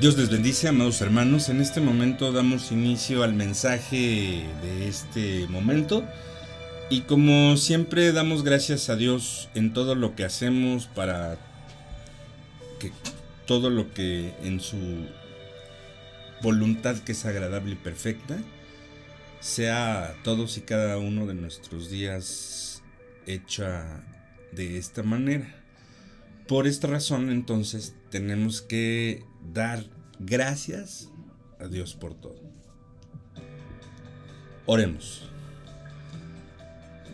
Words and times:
Dios 0.00 0.16
les 0.16 0.30
bendice, 0.30 0.66
amados 0.66 1.02
hermanos. 1.02 1.50
En 1.50 1.60
este 1.60 1.82
momento 1.82 2.32
damos 2.32 2.72
inicio 2.72 3.22
al 3.22 3.34
mensaje 3.34 4.46
de 4.62 4.88
este 4.88 5.46
momento. 5.48 6.06
Y 6.88 7.02
como 7.02 7.58
siempre 7.58 8.10
damos 8.12 8.42
gracias 8.42 8.88
a 8.88 8.96
Dios 8.96 9.50
en 9.54 9.74
todo 9.74 9.94
lo 9.94 10.16
que 10.16 10.24
hacemos 10.24 10.86
para 10.86 11.36
que 12.78 12.92
todo 13.46 13.68
lo 13.68 13.92
que 13.92 14.32
en 14.42 14.60
su 14.60 14.78
voluntad 16.40 16.96
que 17.00 17.12
es 17.12 17.26
agradable 17.26 17.72
y 17.72 17.76
perfecta 17.76 18.38
sea 19.40 20.16
todos 20.24 20.56
y 20.56 20.62
cada 20.62 20.96
uno 20.96 21.26
de 21.26 21.34
nuestros 21.34 21.90
días 21.90 22.82
hecha 23.26 24.02
de 24.50 24.78
esta 24.78 25.02
manera. 25.02 25.60
Por 26.48 26.66
esta 26.66 26.88
razón 26.88 27.30
entonces 27.30 27.94
tenemos 28.10 28.60
que 28.60 29.24
dar 29.52 29.84
gracias 30.20 31.10
a 31.58 31.66
Dios 31.66 31.94
por 31.94 32.14
todo. 32.14 32.40
Oremos. 34.66 35.22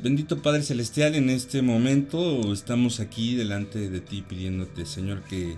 Bendito 0.02 0.42
Padre 0.42 0.62
Celestial, 0.62 1.14
en 1.14 1.30
este 1.30 1.62
momento 1.62 2.52
estamos 2.52 3.00
aquí 3.00 3.34
delante 3.34 3.88
de 3.88 4.00
ti 4.00 4.22
pidiéndote, 4.22 4.84
Señor, 4.84 5.22
que 5.22 5.56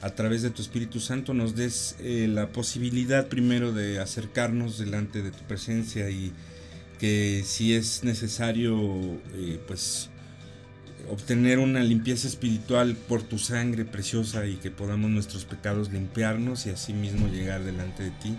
a 0.00 0.10
través 0.10 0.42
de 0.42 0.50
tu 0.50 0.62
Espíritu 0.62 1.00
Santo 1.00 1.34
nos 1.34 1.54
des 1.54 1.96
eh, 2.00 2.26
la 2.28 2.48
posibilidad 2.48 3.28
primero 3.28 3.72
de 3.72 4.00
acercarnos 4.00 4.78
delante 4.78 5.22
de 5.22 5.30
tu 5.30 5.42
presencia 5.44 6.08
y 6.10 6.32
que 6.98 7.42
si 7.44 7.74
es 7.74 8.04
necesario, 8.04 8.76
eh, 9.34 9.60
pues 9.66 10.10
obtener 11.10 11.58
una 11.58 11.82
limpieza 11.82 12.26
espiritual 12.28 12.96
por 12.96 13.22
tu 13.22 13.38
sangre 13.38 13.84
preciosa 13.84 14.46
y 14.46 14.56
que 14.56 14.70
podamos 14.70 15.10
nuestros 15.10 15.44
pecados 15.44 15.92
limpiarnos 15.92 16.66
y 16.66 16.70
así 16.70 16.92
mismo 16.92 17.28
llegar 17.28 17.64
delante 17.64 18.04
de 18.04 18.10
ti. 18.10 18.34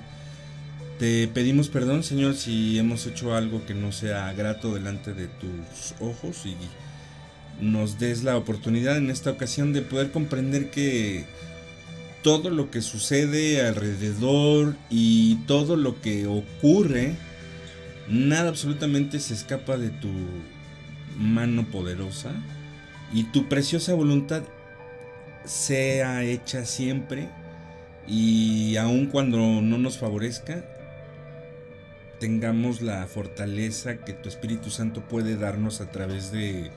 Te 1.00 1.28
pedimos 1.28 1.68
perdón, 1.68 2.04
Señor, 2.04 2.36
si 2.36 2.80
hemos 2.80 3.06
hecho 3.06 3.36
algo 3.36 3.66
que 3.66 3.74
no 3.74 3.92
sea 3.92 4.32
grato 4.34 4.74
delante 4.74 5.14
de 5.14 5.28
tus 5.28 5.94
ojos 6.00 6.46
y 6.46 6.56
nos 7.62 8.00
des 8.00 8.24
la 8.24 8.38
oportunidad 8.38 8.98
en 8.98 9.10
esta 9.10 9.32
ocasión 9.32 9.74
de 9.74 9.82
poder 9.82 10.12
comprender 10.12 10.72
que 10.72 11.26
todo 12.22 12.50
lo 12.50 12.72
que 12.72 12.82
sucede 12.82 13.66
alrededor 13.66 14.76
y 14.90 15.36
todo 15.48 15.76
lo 15.76 16.02
que 16.02 16.28
ocurre, 16.28 17.16
nada 18.10 18.50
absolutamente 18.50 19.20
se 19.20 19.34
escapa 19.34 19.78
de 19.78 19.90
tu 19.90 20.10
mano 21.20 21.66
poderosa 21.66 22.32
y 23.14 23.24
tu 23.26 23.48
preciosa 23.48 23.94
voluntad 23.94 24.44
sea 25.46 26.24
hecha 26.24 26.66
siempre 26.66 27.30
y 28.08 28.78
aun 28.78 29.08
cuando 29.08 29.38
no 29.38 29.78
nos 29.78 29.98
favorezca, 29.98 30.64
tengamos 32.20 32.82
la 32.82 33.06
fortaleza 33.08 33.98
que 33.98 34.14
tu 34.14 34.30
Espíritu 34.30 34.70
Santo 34.70 35.02
puede 35.02 35.38
darnos 35.38 35.82
a 35.82 35.92
través 35.92 36.32
de 36.32 36.72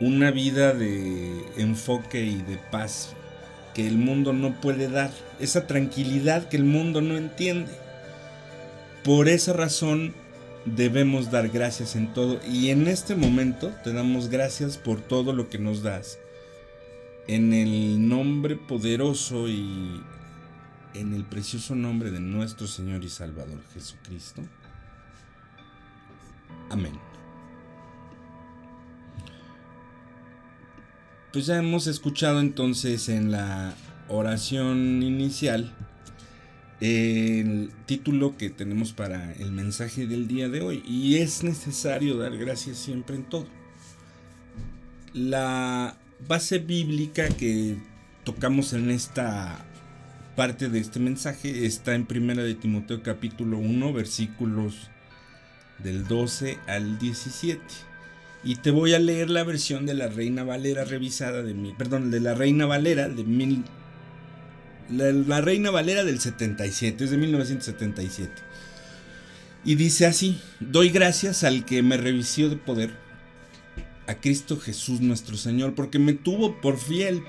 una 0.00 0.30
vida 0.30 0.72
de 0.72 1.30
enfoque 1.56 2.24
y 2.24 2.42
de 2.42 2.58
paz 2.70 3.14
que 3.74 3.86
el 3.86 3.96
mundo 3.96 4.32
no 4.32 4.60
puede 4.60 4.88
dar, 4.88 5.10
esa 5.40 5.66
tranquilidad 5.66 6.48
que 6.48 6.56
el 6.56 6.64
mundo 6.64 7.00
no 7.00 7.16
entiende. 7.16 7.72
Por 9.02 9.28
esa 9.28 9.52
razón 9.52 10.14
debemos 10.64 11.30
dar 11.30 11.48
gracias 11.48 11.96
en 11.96 12.12
todo 12.12 12.40
y 12.48 12.70
en 12.70 12.88
este 12.88 13.14
momento 13.14 13.72
te 13.82 13.92
damos 13.92 14.28
gracias 14.28 14.78
por 14.78 15.00
todo 15.00 15.32
lo 15.32 15.48
que 15.48 15.58
nos 15.58 15.82
das. 15.82 16.18
En 17.28 17.52
el 17.52 18.08
nombre 18.08 18.56
poderoso 18.56 19.48
y 19.48 20.02
en 20.94 21.14
el 21.14 21.24
precioso 21.24 21.74
nombre 21.74 22.10
de 22.10 22.20
nuestro 22.20 22.66
Señor 22.66 23.04
y 23.04 23.08
Salvador 23.08 23.60
Jesucristo. 23.74 24.42
Amén. 26.70 26.98
Pues 31.32 31.46
ya 31.46 31.56
hemos 31.56 31.86
escuchado 31.86 32.40
entonces 32.40 33.08
en 33.08 33.30
la 33.30 33.74
oración 34.08 35.02
inicial 35.02 35.74
el 36.82 37.70
título 37.86 38.36
que 38.36 38.50
tenemos 38.50 38.92
para 38.92 39.32
el 39.34 39.52
mensaje 39.52 40.08
del 40.08 40.26
día 40.26 40.48
de 40.48 40.62
hoy. 40.62 40.82
Y 40.84 41.18
es 41.18 41.44
necesario 41.44 42.16
dar 42.16 42.36
gracias 42.36 42.76
siempre 42.76 43.14
en 43.14 43.22
todo. 43.22 43.46
La 45.14 45.96
base 46.26 46.58
bíblica 46.58 47.28
que 47.28 47.76
tocamos 48.24 48.72
en 48.72 48.90
esta 48.90 49.64
parte 50.34 50.68
de 50.68 50.80
este 50.80 50.98
mensaje 50.98 51.66
está 51.66 51.94
en 51.94 52.04
Primera 52.04 52.42
de 52.42 52.56
Timoteo 52.56 53.02
capítulo 53.02 53.58
1 53.58 53.92
versículos 53.92 54.90
del 55.78 56.08
12 56.08 56.58
al 56.66 56.98
17. 56.98 57.62
Y 58.42 58.56
te 58.56 58.72
voy 58.72 58.94
a 58.94 58.98
leer 58.98 59.30
la 59.30 59.44
versión 59.44 59.86
de 59.86 59.94
la 59.94 60.08
Reina 60.08 60.42
Valera 60.42 60.84
revisada 60.84 61.44
de 61.44 61.54
mi, 61.54 61.74
perdón, 61.74 62.10
de 62.10 62.18
la 62.18 62.34
Reina 62.34 62.66
Valera 62.66 63.08
de 63.08 63.22
mil, 63.22 63.62
la, 64.90 65.40
Reina 65.40 65.70
Valera 65.70 66.04
del 66.04 66.20
77, 66.20 67.04
es 67.04 67.10
de 67.10 67.16
1977. 67.16 68.30
Y 69.64 69.76
dice 69.76 70.06
así, 70.06 70.40
doy 70.60 70.90
gracias 70.90 71.44
al 71.44 71.64
que 71.64 71.82
me 71.82 71.96
revisió 71.96 72.48
de 72.48 72.56
poder, 72.56 72.90
a 74.06 74.14
Cristo 74.14 74.58
Jesús 74.58 75.00
nuestro 75.00 75.36
Señor, 75.36 75.74
porque 75.74 75.98
me 75.98 76.14
tuvo 76.14 76.60
por 76.60 76.78
fiel, 76.78 77.22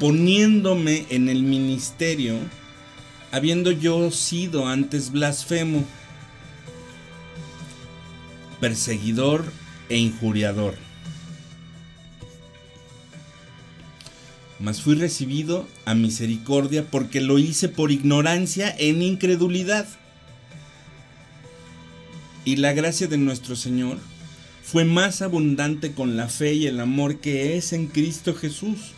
poniéndome 0.00 1.06
en 1.10 1.28
el 1.28 1.42
ministerio, 1.42 2.36
habiendo 3.30 3.70
yo 3.70 4.10
sido 4.10 4.66
antes 4.66 5.12
blasfemo, 5.12 5.84
perseguidor 8.60 9.44
e 9.88 9.98
injuriador 9.98 10.91
mas 14.62 14.80
fui 14.80 14.94
recibido 14.94 15.66
a 15.84 15.94
misericordia 15.94 16.86
porque 16.88 17.20
lo 17.20 17.40
hice 17.40 17.68
por 17.68 17.90
ignorancia 17.90 18.72
en 18.78 19.02
incredulidad. 19.02 19.88
Y 22.44 22.56
la 22.56 22.72
gracia 22.72 23.08
de 23.08 23.18
nuestro 23.18 23.56
Señor 23.56 23.98
fue 24.62 24.84
más 24.84 25.20
abundante 25.20 25.92
con 25.92 26.16
la 26.16 26.28
fe 26.28 26.54
y 26.54 26.68
el 26.68 26.78
amor 26.78 27.18
que 27.18 27.56
es 27.56 27.72
en 27.72 27.88
Cristo 27.88 28.34
Jesús. 28.34 28.92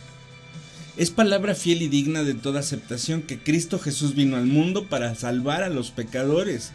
Es 0.97 1.09
palabra 1.09 1.55
fiel 1.55 1.81
y 1.81 1.87
digna 1.87 2.23
de 2.23 2.35
toda 2.35 2.59
aceptación 2.59 3.23
que 3.23 3.39
Cristo 3.39 3.79
Jesús 3.79 4.13
vino 4.13 4.37
al 4.37 4.45
mundo 4.45 4.87
para 4.87 5.15
salvar 5.15 5.63
a 5.63 5.69
los 5.69 5.89
pecadores, 5.89 6.73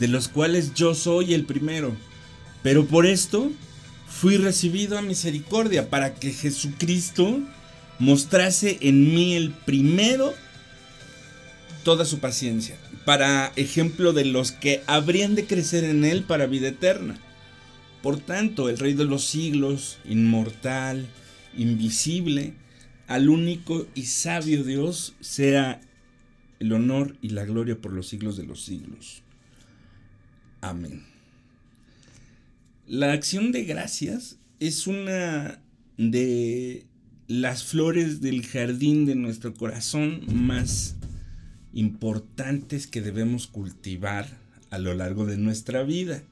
de 0.00 0.08
los 0.08 0.26
cuales 0.26 0.74
yo 0.74 0.96
soy 0.96 1.34
el 1.34 1.46
primero. 1.46 1.96
Pero 2.64 2.84
por 2.84 3.06
esto 3.06 3.52
fui 4.08 4.38
recibido 4.38 4.98
a 4.98 5.02
misericordia 5.02 5.88
para 5.88 6.16
que 6.16 6.32
Jesucristo 6.32 7.40
mostrase 7.98 8.78
en 8.80 9.14
mí 9.14 9.34
el 9.34 9.50
primero 9.50 10.34
toda 11.84 12.04
su 12.04 12.18
paciencia, 12.18 12.76
para 13.04 13.52
ejemplo 13.56 14.12
de 14.12 14.24
los 14.24 14.52
que 14.52 14.82
habrían 14.86 15.34
de 15.34 15.46
crecer 15.46 15.84
en 15.84 16.04
él 16.04 16.24
para 16.24 16.46
vida 16.46 16.68
eterna. 16.68 17.18
Por 18.02 18.18
tanto, 18.18 18.68
el 18.68 18.78
Rey 18.78 18.94
de 18.94 19.04
los 19.04 19.24
siglos, 19.24 19.98
inmortal, 20.04 21.06
invisible, 21.56 22.54
al 23.06 23.28
único 23.28 23.86
y 23.94 24.04
sabio 24.04 24.64
Dios, 24.64 25.14
sea 25.20 25.80
el 26.58 26.72
honor 26.72 27.16
y 27.20 27.30
la 27.30 27.44
gloria 27.44 27.78
por 27.78 27.92
los 27.92 28.08
siglos 28.08 28.36
de 28.36 28.44
los 28.44 28.64
siglos. 28.64 29.22
Amén. 30.60 31.04
La 32.86 33.12
acción 33.12 33.52
de 33.52 33.64
gracias 33.64 34.38
es 34.60 34.86
una 34.86 35.60
de 35.96 36.86
las 37.26 37.64
flores 37.64 38.20
del 38.20 38.44
jardín 38.46 39.06
de 39.06 39.14
nuestro 39.14 39.54
corazón 39.54 40.22
más 40.32 40.96
importantes 41.72 42.86
que 42.86 43.00
debemos 43.00 43.46
cultivar 43.46 44.38
a 44.70 44.78
lo 44.78 44.94
largo 44.94 45.26
de 45.26 45.36
nuestra 45.36 45.82
vida. 45.82 46.22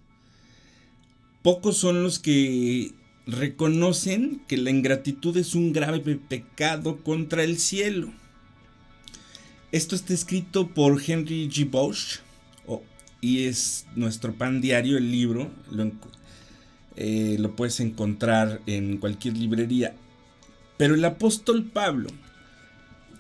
Pocos 1.43 1.77
son 1.77 2.03
los 2.03 2.19
que 2.19 2.93
reconocen 3.27 4.43
que 4.47 4.57
la 4.57 4.71
ingratitud 4.71 5.37
es 5.37 5.55
un 5.55 5.73
grave 5.73 6.01
pecado 6.17 7.03
contra 7.03 7.45
el 7.45 7.59
cielo. 7.59 8.13
Esto 9.73 9.95
está 9.95 10.13
escrito 10.13 10.69
por 10.69 11.01
Henry 11.05 11.49
G. 11.49 11.69
Bosch 11.69 12.21
y 13.23 13.45
es 13.45 13.87
nuestro 13.95 14.35
pan 14.35 14.61
diario, 14.61 14.99
el 14.99 15.11
libro. 15.11 15.51
Lo, 15.71 15.91
eh, 16.97 17.39
puedes 17.57 17.81
encontrar 17.81 18.61
en 18.67 18.99
cualquier 18.99 19.39
librería. 19.39 19.95
Pero 20.77 20.95
el 20.95 21.05
apóstol 21.05 21.65
Pablo 21.65 22.09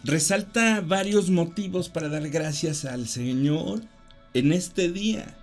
resalta 0.04 0.80
varios 0.80 1.30
motivos 1.30 1.88
para 1.88 2.08
dar 2.08 2.28
gracias 2.28 2.84
al 2.84 3.06
Señor 3.06 3.82
en 4.34 4.52
este 4.52 4.90
día 4.90 5.36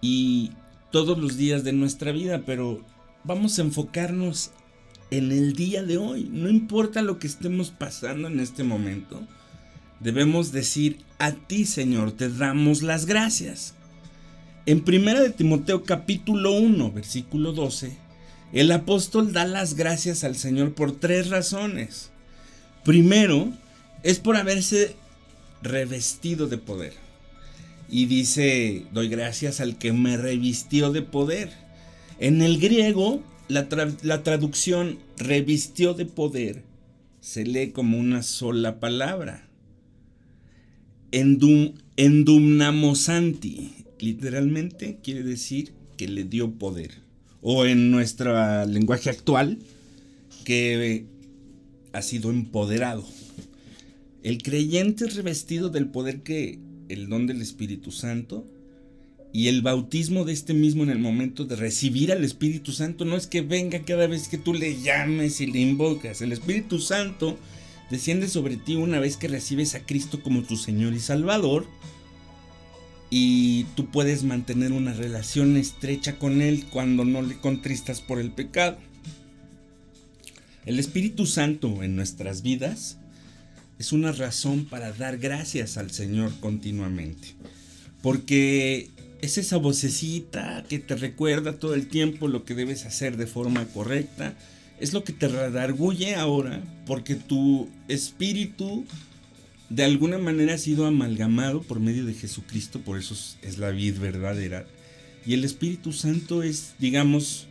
y 0.00 0.52
todos 0.90 1.18
los 1.18 1.36
días 1.36 1.64
de 1.64 1.72
nuestra 1.72 2.12
vida, 2.12 2.42
pero 2.46 2.82
vamos 3.24 3.58
a 3.58 3.62
enfocarnos 3.62 4.50
en 5.10 5.32
el 5.32 5.52
día 5.54 5.82
de 5.82 5.98
hoy. 5.98 6.28
No 6.30 6.48
importa 6.48 7.02
lo 7.02 7.18
que 7.18 7.26
estemos 7.26 7.70
pasando 7.70 8.28
en 8.28 8.40
este 8.40 8.64
momento, 8.64 9.20
debemos 10.00 10.52
decir 10.52 11.00
a 11.18 11.32
ti, 11.32 11.64
Señor, 11.64 12.12
te 12.12 12.30
damos 12.30 12.82
las 12.82 13.06
gracias. 13.06 13.74
En 14.64 14.84
1 14.86 15.20
de 15.20 15.30
Timoteo 15.30 15.84
capítulo 15.84 16.52
1, 16.52 16.92
versículo 16.92 17.52
12, 17.52 17.96
el 18.52 18.70
apóstol 18.72 19.32
da 19.32 19.44
las 19.44 19.74
gracias 19.74 20.24
al 20.24 20.36
Señor 20.36 20.74
por 20.74 20.92
tres 20.92 21.28
razones. 21.28 22.10
Primero, 22.84 23.52
es 24.02 24.18
por 24.18 24.36
haberse 24.36 24.94
revestido 25.62 26.46
de 26.46 26.58
poder. 26.58 26.92
Y 27.88 28.06
dice, 28.06 28.84
doy 28.92 29.08
gracias 29.08 29.60
al 29.60 29.78
que 29.78 29.92
me 29.92 30.16
revistió 30.16 30.92
de 30.92 31.02
poder. 31.02 31.52
En 32.18 32.42
el 32.42 32.58
griego, 32.58 33.22
la, 33.48 33.68
traducción 34.22 34.98
revistió 35.18 35.94
de 35.94 36.06
poder 36.06 36.64
se 37.26 37.44
lee 37.44 37.72
como 37.72 37.98
una 37.98 38.22
sola 38.22 38.78
palabra. 38.78 39.48
Endum, 41.10 41.74
endumnamosanti, 41.96 43.72
literalmente 43.98 45.00
quiere 45.02 45.24
decir 45.24 45.72
que 45.96 46.06
le 46.06 46.22
dio 46.22 46.52
poder. 46.52 47.05
O 47.48 47.64
en 47.64 47.92
nuestro 47.92 48.66
lenguaje 48.66 49.08
actual, 49.08 49.60
que 50.44 51.06
ha 51.92 52.02
sido 52.02 52.30
empoderado. 52.30 53.04
El 54.24 54.42
creyente 54.42 55.04
es 55.04 55.14
revestido 55.14 55.68
del 55.68 55.86
poder 55.86 56.22
que 56.22 56.58
el 56.88 57.08
don 57.08 57.28
del 57.28 57.40
Espíritu 57.40 57.92
Santo 57.92 58.44
y 59.32 59.46
el 59.46 59.62
bautismo 59.62 60.24
de 60.24 60.32
este 60.32 60.54
mismo 60.54 60.82
en 60.82 60.90
el 60.90 60.98
momento 60.98 61.44
de 61.44 61.54
recibir 61.54 62.10
al 62.10 62.24
Espíritu 62.24 62.72
Santo 62.72 63.04
no 63.04 63.16
es 63.16 63.28
que 63.28 63.42
venga 63.42 63.84
cada 63.84 64.08
vez 64.08 64.26
que 64.26 64.38
tú 64.38 64.52
le 64.52 64.82
llames 64.82 65.40
y 65.40 65.46
le 65.46 65.60
invocas. 65.60 66.22
El 66.22 66.32
Espíritu 66.32 66.80
Santo 66.80 67.38
desciende 67.92 68.26
sobre 68.26 68.56
ti 68.56 68.74
una 68.74 68.98
vez 68.98 69.16
que 69.16 69.28
recibes 69.28 69.76
a 69.76 69.86
Cristo 69.86 70.20
como 70.20 70.42
tu 70.42 70.56
Señor 70.56 70.94
y 70.94 70.98
Salvador. 70.98 71.68
Y 73.18 73.64
tú 73.76 73.86
puedes 73.86 74.24
mantener 74.24 74.72
una 74.72 74.92
relación 74.92 75.56
estrecha 75.56 76.18
con 76.18 76.42
Él 76.42 76.66
cuando 76.68 77.06
no 77.06 77.22
le 77.22 77.38
contristas 77.38 78.02
por 78.02 78.20
el 78.20 78.30
pecado. 78.30 78.76
El 80.66 80.78
Espíritu 80.78 81.24
Santo 81.24 81.82
en 81.82 81.96
nuestras 81.96 82.42
vidas 82.42 82.98
es 83.78 83.92
una 83.92 84.12
razón 84.12 84.66
para 84.66 84.92
dar 84.92 85.16
gracias 85.16 85.78
al 85.78 85.90
Señor 85.92 86.30
continuamente. 86.40 87.28
Porque 88.02 88.90
es 89.22 89.38
esa 89.38 89.56
vocecita 89.56 90.66
que 90.68 90.78
te 90.78 90.94
recuerda 90.94 91.58
todo 91.58 91.72
el 91.72 91.88
tiempo 91.88 92.28
lo 92.28 92.44
que 92.44 92.54
debes 92.54 92.84
hacer 92.84 93.16
de 93.16 93.26
forma 93.26 93.64
correcta. 93.68 94.34
Es 94.78 94.92
lo 94.92 95.04
que 95.04 95.14
te 95.14 95.28
redarguye 95.28 96.16
ahora 96.16 96.62
porque 96.84 97.14
tu 97.14 97.70
espíritu 97.88 98.84
de 99.68 99.84
alguna 99.84 100.18
manera 100.18 100.54
ha 100.54 100.58
sido 100.58 100.86
amalgamado 100.86 101.62
por 101.62 101.80
medio 101.80 102.04
de 102.04 102.14
Jesucristo, 102.14 102.80
por 102.80 102.98
eso 102.98 103.16
es 103.42 103.58
la 103.58 103.70
vida 103.70 103.98
verdadera. 103.98 104.66
Y 105.26 105.34
el 105.34 105.44
Espíritu 105.44 105.92
Santo 105.92 106.42
es, 106.42 106.74
digamos, 106.78 107.48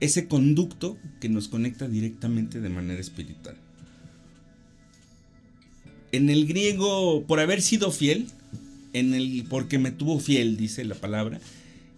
ese 0.00 0.28
conducto 0.28 0.98
que 1.20 1.30
nos 1.30 1.48
conecta 1.48 1.88
directamente 1.88 2.60
de 2.60 2.68
manera 2.68 3.00
espiritual. 3.00 3.56
En 6.12 6.28
el 6.28 6.46
griego, 6.46 7.24
por 7.26 7.40
haber 7.40 7.62
sido 7.62 7.90
fiel, 7.90 8.26
en 8.92 9.14
el, 9.14 9.46
porque 9.48 9.78
me 9.78 9.90
tuvo 9.90 10.20
fiel, 10.20 10.56
dice 10.56 10.84
la 10.84 10.94
palabra. 10.94 11.40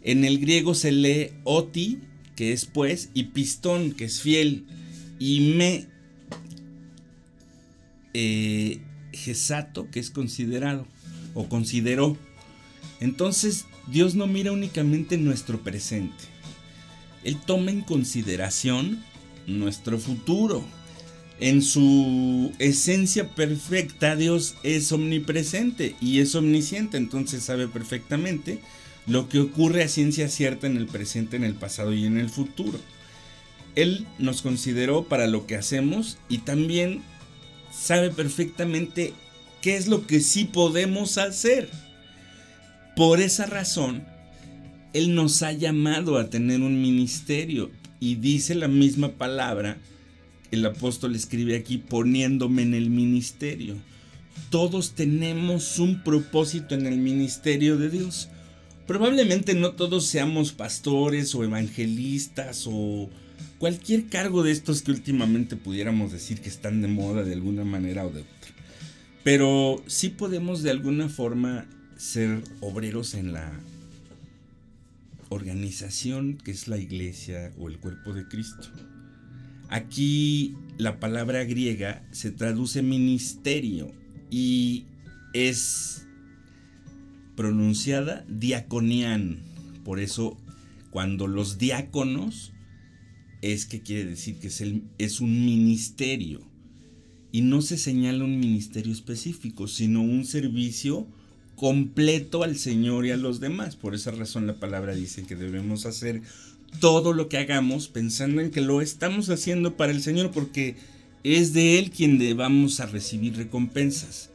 En 0.03 0.25
el 0.25 0.39
griego 0.39 0.75
se 0.75 0.93
lee 0.93 1.33
oti, 1.43 1.99
que 2.37 2.53
es 2.53 2.65
pues, 2.65 3.11
y 3.13 3.25
pistón, 3.25 3.93
que 3.93 4.05
es 4.05 4.21
fiel, 4.21 4.65
y 5.19 5.55
me, 5.57 5.87
eh, 8.15 8.81
gesato, 9.27 9.91
que 9.91 9.99
es 9.99 10.11
considerado 10.11 10.87
o 11.35 11.49
consideró. 11.49 12.17
Entonces 13.01 13.67
Dios 13.89 14.15
no 14.15 14.27
mira 14.27 14.53
únicamente 14.53 15.19
nuestro 15.19 15.63
presente, 15.63 16.25
Él 17.25 17.37
toma 17.45 17.73
en 17.73 17.83
consideración 17.83 19.03
nuestro 19.47 19.99
futuro 19.99 20.65
en 21.39 21.61
su 21.61 22.53
esencia 22.59 23.29
perfecta, 23.35 24.17
Dios 24.17 24.55
es 24.63 24.91
omnipresente 24.93 25.95
y 26.01 26.21
es 26.21 26.35
omnisciente, 26.35 26.97
entonces 26.97 27.43
sabe 27.43 27.69
perfectamente 27.69 28.59
lo 29.07 29.29
que 29.29 29.41
ocurre 29.41 29.83
a 29.83 29.89
ciencia 29.89 30.29
cierta 30.29 30.67
en 30.67 30.79
el 30.79 30.87
presente, 30.87 31.37
en 31.37 31.45
el 31.45 31.55
pasado 31.55 31.93
y 31.93 32.07
en 32.07 32.17
el 32.17 32.31
futuro. 32.31 32.81
Él 33.75 34.07
nos 34.19 34.41
consideró 34.41 35.05
para 35.05 35.27
lo 35.27 35.47
que 35.47 35.57
hacemos 35.57 36.17
y 36.31 36.39
también 36.39 37.03
sabe 37.73 38.11
perfectamente 38.11 39.13
qué 39.63 39.77
es 39.77 39.87
lo 39.87 40.07
que 40.07 40.21
sí 40.21 40.45
podemos 40.45 41.19
hacer. 41.19 41.69
Por 42.95 43.21
esa 43.21 43.47
razón, 43.47 44.05
Él 44.93 45.15
nos 45.15 45.43
ha 45.43 45.53
llamado 45.53 46.19
a 46.19 46.31
tener 46.31 46.61
un 46.61 46.81
ministerio 46.81 47.71
y 48.01 48.17
dice 48.17 48.55
la 48.55 48.69
misma 48.69 49.13
palabra 49.13 49.79
el 50.51 50.65
apóstol 50.65 51.15
escribe 51.15 51.57
aquí 51.57 51.79
poniéndome 51.79 52.63
en 52.63 52.75
el 52.75 52.91
ministerio. 52.91 53.77
Todos 54.51 54.93
tenemos 54.93 55.79
un 55.79 56.03
propósito 56.03 56.75
en 56.75 56.87
el 56.87 56.99
ministerio 56.99 57.77
de 57.77 57.91
Dios. 57.91 58.29
Probablemente 58.87 59.55
no 59.55 59.73
todos 59.73 60.07
seamos 60.07 60.53
pastores 60.53 61.35
o 61.35 61.43
evangelistas 61.43 62.67
o 62.69 63.11
cualquier 63.59 64.07
cargo 64.07 64.43
de 64.43 64.53
estos 64.53 64.83
que 64.83 64.91
últimamente 64.91 65.57
pudiéramos 65.57 66.13
decir 66.13 66.41
que 66.41 66.49
están 66.49 66.83
de 66.83 66.89
moda 66.89 67.23
de 67.23 67.33
alguna 67.33 67.65
manera 67.65 68.07
o 68.07 68.11
de 68.11 68.21
otra. 68.21 68.51
Pero 69.25 69.83
sí 69.87 70.11
podemos 70.11 70.63
de 70.63 70.71
alguna 70.71 71.09
forma 71.09 71.67
ser 71.97 72.43
obreros 72.61 73.15
en 73.15 73.33
la 73.33 73.53
organización 75.29 76.39
que 76.39 76.51
es 76.51 76.69
la 76.69 76.79
iglesia 76.79 77.53
o 77.59 77.69
el 77.69 77.79
cuerpo 77.79 78.13
de 78.13 78.29
Cristo. 78.29 78.69
Aquí 79.69 80.55
la 80.79 81.01
palabra 81.01 81.43
griega 81.45 82.07
se 82.13 82.31
traduce 82.31 82.83
ministerio 82.83 83.93
y 84.31 84.85
es 85.33 86.07
pronunciada 87.35 88.25
diaconian. 88.29 89.41
Por 89.85 89.99
eso 89.99 90.37
cuando 90.91 91.27
los 91.27 91.59
diáconos 91.59 92.53
es 93.53 93.67
que 93.67 93.81
quiere 93.81 94.05
decir 94.05 94.39
que 94.39 94.49
es, 94.49 94.63
es 94.99 95.21
un 95.21 95.45
ministerio. 95.45 96.41
Y 97.33 97.43
no 97.43 97.63
se 97.63 97.77
señala 97.77 98.25
un 98.25 98.39
ministerio 98.39 98.93
específico, 98.93 99.69
sino 99.69 100.03
un 100.03 100.25
servicio 100.25 101.07
completo 101.57 102.43
al 102.43 102.57
Señor 102.57 103.07
y 103.07 103.11
a 103.11 103.17
los 103.17 103.41
demás. 103.41 103.77
Por 103.77 103.95
esa 103.95 104.11
razón 104.11 104.47
la 104.47 104.61
palabra 104.61 104.95
dice 104.95 105.25
que 105.25 105.37
debemos 105.37 105.87
hacer 105.87 106.23
todo 106.81 107.13
lo 107.13 107.29
que 107.29 107.39
hagamos 107.39 107.89
pensando 107.89 108.41
en 108.41 108.51
que 108.51 108.61
lo 108.61 108.81
estamos 108.81 109.31
haciendo 109.31 109.77
para 109.77 109.93
el 109.93 110.03
Señor 110.03 110.31
porque 110.31 110.77
es 111.25 111.53
de 111.53 111.79
Él 111.79 111.91
quien 111.91 112.19
vamos 112.37 112.81
a 112.81 112.87
recibir 112.87 113.37
recompensas. 113.37 114.31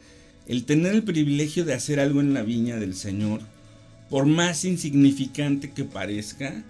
El 0.48 0.66
tener 0.66 0.94
el 0.94 1.04
privilegio 1.04 1.64
de 1.64 1.74
hacer 1.74 2.00
algo 2.00 2.20
en 2.20 2.34
la 2.34 2.42
viña 2.42 2.78
del 2.78 2.96
Señor, 2.96 3.42
por 4.10 4.26
más 4.26 4.66
insignificante 4.66 5.72
que 5.72 5.86
parezca, 5.86 6.66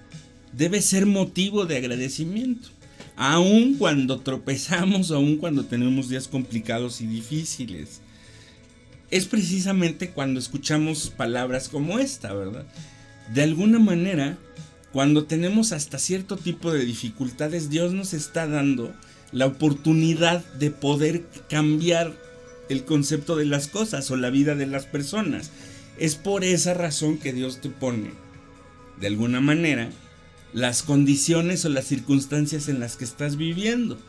debe 0.54 0.82
ser 0.82 1.06
motivo 1.06 1.66
de 1.66 1.78
agradecimiento. 1.78 2.70
Aun 3.16 3.76
cuando 3.76 4.20
tropezamos, 4.22 5.12
aun 5.12 5.38
cuando 5.38 5.66
tenemos 5.66 6.10
días 6.10 6.28
complicados 6.28 7.02
y 7.02 7.08
difíciles. 7.08 8.02
Es 9.10 9.26
precisamente 9.26 10.12
cuando 10.12 10.40
escuchamos 10.40 11.10
palabras 11.10 11.68
como 11.68 12.00
esta, 12.00 12.34
¿verdad? 12.34 12.66
De 13.34 13.44
alguna 13.44 13.80
manera, 13.80 14.38
cuando 14.94 15.26
tenemos 15.26 15.72
hasta 15.72 16.00
cierto 16.00 16.38
tipo 16.38 16.72
de 16.72 16.86
dificultades, 16.86 17.70
Dios 17.70 17.94
nos 17.94 18.14
está 18.14 18.48
dando 18.48 18.94
la 19.32 19.46
oportunidad 19.48 20.44
de 20.56 20.72
poder 20.72 21.26
cambiar 21.50 22.14
el 22.70 22.86
concepto 22.86 23.36
de 23.36 23.46
las 23.46 23.68
cosas 23.68 24.10
o 24.12 24.16
la 24.16 24.30
vida 24.30 24.56
de 24.56 24.68
las 24.68 24.86
personas. 24.86 25.52
Es 25.98 26.16
por 26.16 26.44
esa 26.44 26.74
razón 26.74 27.18
que 27.18 27.34
Dios 27.34 27.62
te 27.62 27.70
pone, 27.70 28.12
de 29.00 29.08
alguna 29.08 29.42
manera, 29.42 29.90
las 30.54 30.84
condiciones 30.84 31.66
o 31.66 31.70
las 31.70 31.86
circunstancias 31.86 32.68
en 32.68 32.80
las 32.80 32.98
que 32.98 33.06
estás 33.06 33.38
viviendo, 33.38 34.00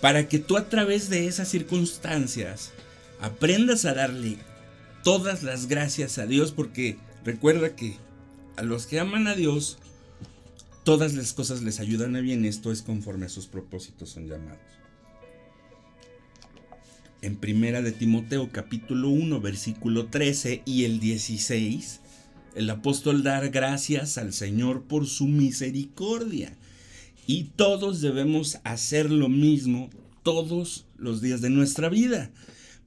para 0.00 0.28
que 0.28 0.38
tú 0.38 0.56
a 0.56 0.68
través 0.68 1.08
de 1.08 1.26
esas 1.26 1.48
circunstancias 1.48 2.72
aprendas 3.20 3.84
a 3.84 3.94
darle 3.94 4.36
todas 5.02 5.42
las 5.42 5.68
gracias 5.68 6.18
a 6.18 6.26
Dios, 6.26 6.52
porque 6.52 6.98
recuerda 7.24 7.76
que 7.76 7.96
a 8.56 8.62
los 8.62 8.86
que 8.86 9.00
aman 9.00 9.26
a 9.26 9.34
Dios, 9.34 9.78
todas 10.84 11.14
las 11.14 11.32
cosas 11.32 11.62
les 11.62 11.80
ayudan 11.80 12.16
a 12.16 12.20
bien, 12.20 12.44
esto 12.44 12.72
es 12.72 12.82
conforme 12.82 13.26
a 13.26 13.30
sus 13.30 13.46
propósitos 13.46 14.10
son 14.10 14.28
llamados. 14.28 14.60
En 17.22 17.36
primera 17.36 17.82
de 17.82 17.92
Timoteo 17.92 18.50
capítulo 18.52 19.08
1 19.08 19.40
versículo 19.40 20.06
13 20.06 20.62
y 20.64 20.84
el 20.84 21.00
16, 21.00 22.00
el 22.56 22.70
apóstol 22.70 23.22
dar 23.22 23.50
gracias 23.50 24.16
al 24.16 24.32
Señor 24.32 24.84
por 24.84 25.06
su 25.06 25.26
misericordia, 25.26 26.56
Y 27.28 27.50
todos 27.56 28.00
debemos 28.00 28.58
hacer 28.62 29.10
lo 29.10 29.28
mismo 29.28 29.90
todos 30.22 30.86
los 30.96 31.20
días 31.20 31.40
de 31.40 31.50
nuestra 31.50 31.88
vida. 31.88 32.30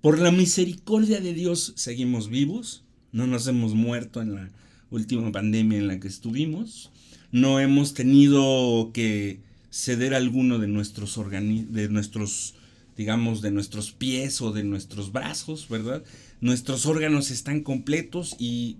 Por 0.01 0.17
la 0.17 0.31
misericordia 0.31 1.19
de 1.19 1.33
Dios 1.33 1.73
seguimos 1.75 2.29
vivos, 2.29 2.83
no 3.11 3.27
nos 3.27 3.47
hemos 3.47 3.75
muerto 3.75 4.21
en 4.21 4.35
la 4.35 4.49
última 4.91 5.29
pandemia 5.31 5.77
en 5.77 5.87
la 5.87 5.99
que 5.99 6.07
estuvimos, 6.07 6.89
no 7.33 7.59
hemos 7.59 7.93
tenido 7.93 8.91
que 8.93 9.41
ceder 9.71 10.13
alguno 10.13 10.57
de 10.57 10.67
nuestros 10.67 11.19
de 11.19 11.89
nuestros 11.89 12.55
digamos 12.97 13.41
de 13.41 13.51
nuestros 13.51 13.91
pies 13.91 14.41
o 14.41 14.51
de 14.51 14.63
nuestros 14.63 15.11
brazos, 15.11 15.69
¿verdad? 15.69 16.03
Nuestros 16.41 16.85
órganos 16.85 17.29
están 17.29 17.61
completos 17.61 18.35
y 18.39 18.77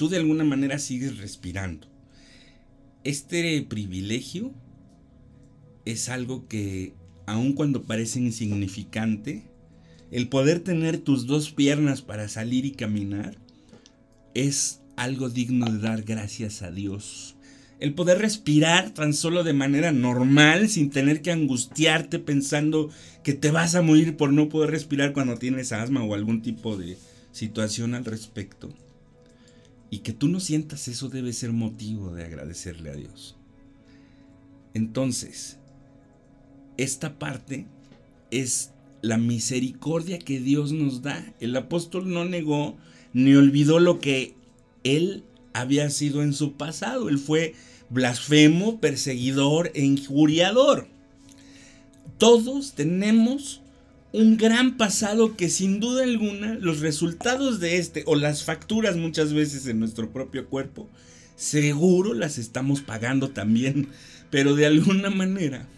tú 0.00 0.08
de 0.08 0.16
alguna 0.16 0.44
manera 0.44 0.78
sigues 0.78 1.18
respirando. 1.18 1.86
Este 3.04 3.60
privilegio 3.68 4.50
es 5.84 6.08
algo 6.08 6.48
que 6.48 6.94
aun 7.26 7.52
cuando 7.52 7.82
parece 7.82 8.18
insignificante, 8.18 9.42
el 10.10 10.30
poder 10.30 10.60
tener 10.60 10.96
tus 10.96 11.26
dos 11.26 11.50
piernas 11.50 12.00
para 12.00 12.30
salir 12.30 12.64
y 12.64 12.70
caminar 12.70 13.36
es 14.32 14.80
algo 14.96 15.28
digno 15.28 15.70
de 15.70 15.80
dar 15.80 16.00
gracias 16.00 16.62
a 16.62 16.70
Dios. 16.70 17.36
El 17.78 17.92
poder 17.92 18.20
respirar 18.20 18.94
tan 18.94 19.12
solo 19.12 19.44
de 19.44 19.52
manera 19.52 19.92
normal, 19.92 20.70
sin 20.70 20.88
tener 20.88 21.20
que 21.20 21.30
angustiarte 21.30 22.18
pensando 22.18 22.88
que 23.22 23.34
te 23.34 23.50
vas 23.50 23.74
a 23.74 23.82
morir 23.82 24.16
por 24.16 24.32
no 24.32 24.48
poder 24.48 24.70
respirar 24.70 25.12
cuando 25.12 25.36
tienes 25.36 25.72
asma 25.72 26.02
o 26.02 26.14
algún 26.14 26.40
tipo 26.40 26.78
de 26.78 26.96
situación 27.32 27.94
al 27.94 28.06
respecto. 28.06 28.70
Y 29.90 29.98
que 29.98 30.12
tú 30.12 30.28
no 30.28 30.40
sientas 30.40 30.88
eso 30.88 31.08
debe 31.08 31.32
ser 31.32 31.52
motivo 31.52 32.14
de 32.14 32.24
agradecerle 32.24 32.90
a 32.90 32.94
Dios. 32.94 33.36
Entonces, 34.72 35.58
esta 36.76 37.18
parte 37.18 37.66
es 38.30 38.70
la 39.02 39.18
misericordia 39.18 40.18
que 40.18 40.40
Dios 40.40 40.72
nos 40.72 41.02
da. 41.02 41.34
El 41.40 41.56
apóstol 41.56 42.12
no 42.12 42.24
negó 42.24 42.76
ni 43.12 43.34
olvidó 43.34 43.80
lo 43.80 43.98
que 43.98 44.34
él 44.84 45.24
había 45.52 45.90
sido 45.90 46.22
en 46.22 46.32
su 46.32 46.52
pasado. 46.52 47.08
Él 47.08 47.18
fue 47.18 47.54
blasfemo, 47.88 48.80
perseguidor 48.80 49.72
e 49.74 49.84
injuriador. 49.84 50.86
Todos 52.18 52.74
tenemos 52.74 53.62
un 54.12 54.36
gran 54.36 54.76
pasado 54.76 55.36
que 55.36 55.48
sin 55.48 55.78
duda 55.78 56.02
alguna 56.02 56.54
los 56.54 56.80
resultados 56.80 57.60
de 57.60 57.78
este 57.78 58.02
o 58.06 58.16
las 58.16 58.44
facturas 58.44 58.96
muchas 58.96 59.32
veces 59.32 59.66
en 59.66 59.78
nuestro 59.78 60.10
propio 60.12 60.48
cuerpo, 60.48 60.88
seguro 61.36 62.14
las 62.14 62.38
estamos 62.38 62.80
pagando 62.80 63.30
también, 63.30 63.88
pero 64.30 64.56
de 64.56 64.66
alguna 64.66 65.10
manera 65.10 65.68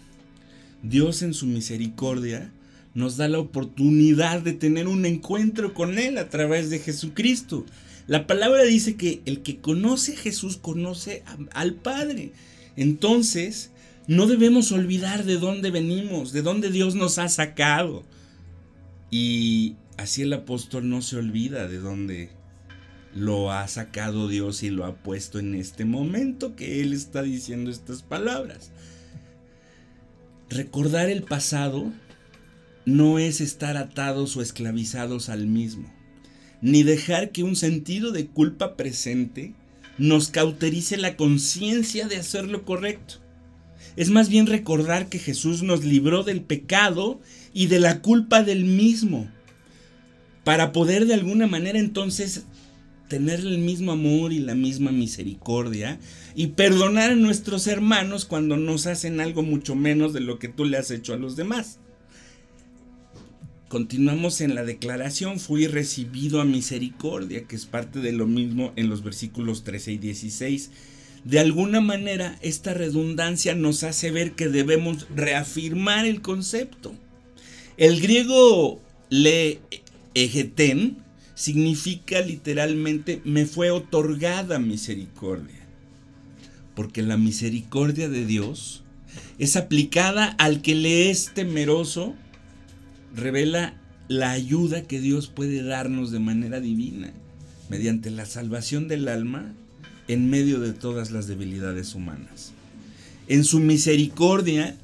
Dios 0.83 1.23
en 1.23 1.35
su 1.35 1.47
misericordia 1.47 2.51
nos 2.95 3.17
da 3.17 3.29
la 3.29 3.39
oportunidad 3.39 4.41
de 4.41 4.53
tener 4.53 4.89
un 4.89 5.07
encuentro 5.07 5.75
con 5.75 5.99
Él 5.99 6.19
a 6.19 6.29
través 6.29 6.71
de 6.71 6.79
Jesucristo. 6.79 7.65
La 8.07 8.27
palabra 8.27 8.65
dice 8.65 8.97
que 8.97 9.23
el 9.25 9.43
que 9.43 9.59
conoce 9.59 10.15
a 10.15 10.19
Jesús 10.19 10.57
conoce 10.57 11.23
al 11.53 11.75
Padre. 11.75 12.33
Entonces, 12.77 13.71
no 14.07 14.27
debemos 14.27 14.73
olvidar 14.73 15.25
de 15.25 15.39
dónde 15.39 15.71
venimos, 15.71 16.33
de 16.33 16.43
dónde 16.43 16.71
Dios 16.71 16.95
nos 16.95 17.19
ha 17.19 17.29
sacado. 17.29 18.05
Y 19.13 19.77
así 19.99 20.23
el 20.23 20.33
apóstol 20.33 20.89
no 20.89 21.03
se 21.03 21.19
olvida 21.19 21.69
de 21.69 21.79
dónde 21.79 22.31
lo 23.15 23.53
ha 23.53 23.69
sacado 23.69 24.27
Dios 24.27 24.63
y 24.63 24.71
lo 24.71 24.87
ha 24.87 24.95
puesto 24.95 25.39
en 25.39 25.55
este 25.55 25.85
momento 25.85 26.57
que 26.57 26.81
Él 26.81 26.95
está 26.95 27.23
diciendo 27.23 27.71
estas 27.71 28.03
palabras. 28.03 28.73
Recordar 30.49 31.11
el 31.11 31.25
pasado 31.25 31.93
no 32.87 33.19
es 33.19 33.43
estar 33.43 33.77
atados 33.77 34.35
o 34.39 34.41
esclavizados 34.41 35.29
al 35.29 35.47
mismo, 35.47 35.93
ni 36.63 36.83
dejar 36.83 37.33
que 37.33 37.43
un 37.43 37.55
sentido 37.55 38.13
de 38.13 38.29
culpa 38.29 38.77
presente 38.77 39.55
nos 39.99 40.31
cauterice 40.31 40.97
la 40.97 41.19
conciencia 41.19 42.09
de 42.09 42.17
hacer 42.17 42.47
lo 42.47 42.65
correcto. 42.65 43.22
Es 43.97 44.11
más 44.11 44.29
bien 44.29 44.47
recordar 44.47 45.09
que 45.09 45.19
Jesús 45.19 45.63
nos 45.63 45.85
libró 45.85 46.23
del 46.23 46.41
pecado 46.41 47.21
y 47.53 47.67
de 47.67 47.81
la 47.81 48.01
culpa 48.01 48.43
del 48.43 48.65
mismo, 48.65 49.31
para 50.45 50.73
poder 50.73 51.07
de 51.07 51.15
alguna 51.15 51.47
manera 51.47 51.79
entonces 51.79 52.47
tener 53.09 53.41
el 53.41 53.59
mismo 53.59 53.93
amor 53.93 54.33
y 54.33 54.39
la 54.39 54.55
misma 54.55 54.91
misericordia 54.91 56.01
y 56.35 56.49
perdonar 56.49 57.11
a 57.11 57.15
nuestros 57.15 57.67
hermanos 57.67 58.25
cuando 58.25 58.57
nos 58.57 58.87
hacen 58.87 59.21
algo 59.21 59.43
mucho 59.43 59.75
menos 59.75 60.15
de 60.15 60.21
lo 60.21 60.39
que 60.39 60.49
tú 60.49 60.65
le 60.65 60.79
has 60.79 60.91
hecho 60.91 61.13
a 61.13 61.19
los 61.19 61.37
demás. 61.37 61.79
Continuamos 63.69 64.41
en 64.41 64.55
la 64.55 64.65
declaración, 64.65 65.41
fui 65.41 65.67
recibido 65.67 66.41
a 66.41 66.45
misericordia, 66.45 67.45
que 67.45 67.57
es 67.57 67.67
parte 67.67 68.01
de 68.01 68.13
lo 68.13 68.27
mismo 68.27 68.73
en 68.77 68.89
los 68.89 69.03
versículos 69.03 69.65
13 69.65 69.93
y 69.93 69.99
16. 69.99 70.71
De 71.25 71.39
alguna 71.39 71.81
manera, 71.81 72.37
esta 72.43 72.75
redundancia 72.75 73.55
nos 73.55 73.85
hace 73.85 74.11
ver 74.11 74.33
que 74.33 74.49
debemos 74.49 75.07
reafirmar 75.15 76.05
el 76.05 76.21
concepto. 76.21 76.95
El 77.77 78.01
griego 78.01 78.81
le 79.09 79.61
egeten 80.15 80.99
significa 81.35 82.21
literalmente 82.21 83.21
me 83.25 83.47
fue 83.47 83.71
otorgada 83.71 84.59
misericordia. 84.59 85.67
Porque 86.75 87.03
la 87.03 87.17
misericordia 87.17 88.09
de 88.09 88.27
Dios 88.27 88.83
es 89.39 89.57
aplicada 89.57 90.27
al 90.27 90.63
que 90.63 90.75
le 90.75 91.11
es 91.11 91.33
temeroso, 91.35 92.15
revela 93.15 93.75
la 94.09 94.31
ayuda 94.33 94.83
que 94.83 95.01
Dios 95.01 95.29
puede 95.29 95.63
darnos 95.63 96.11
de 96.11 96.19
manera 96.19 96.61
divina, 96.61 97.13
mediante 97.69 98.11
la 98.11 98.27
salvación 98.27 98.89
del 98.89 99.09
alma 99.09 99.55
en 100.09 100.31
medio 100.31 100.61
de 100.61 100.73
todas 100.73 101.11
las 101.11 101.27
debilidades 101.27 101.95
humanas. 101.95 102.53
En 103.29 103.45
su 103.45 103.61
misericordia, 103.61 104.77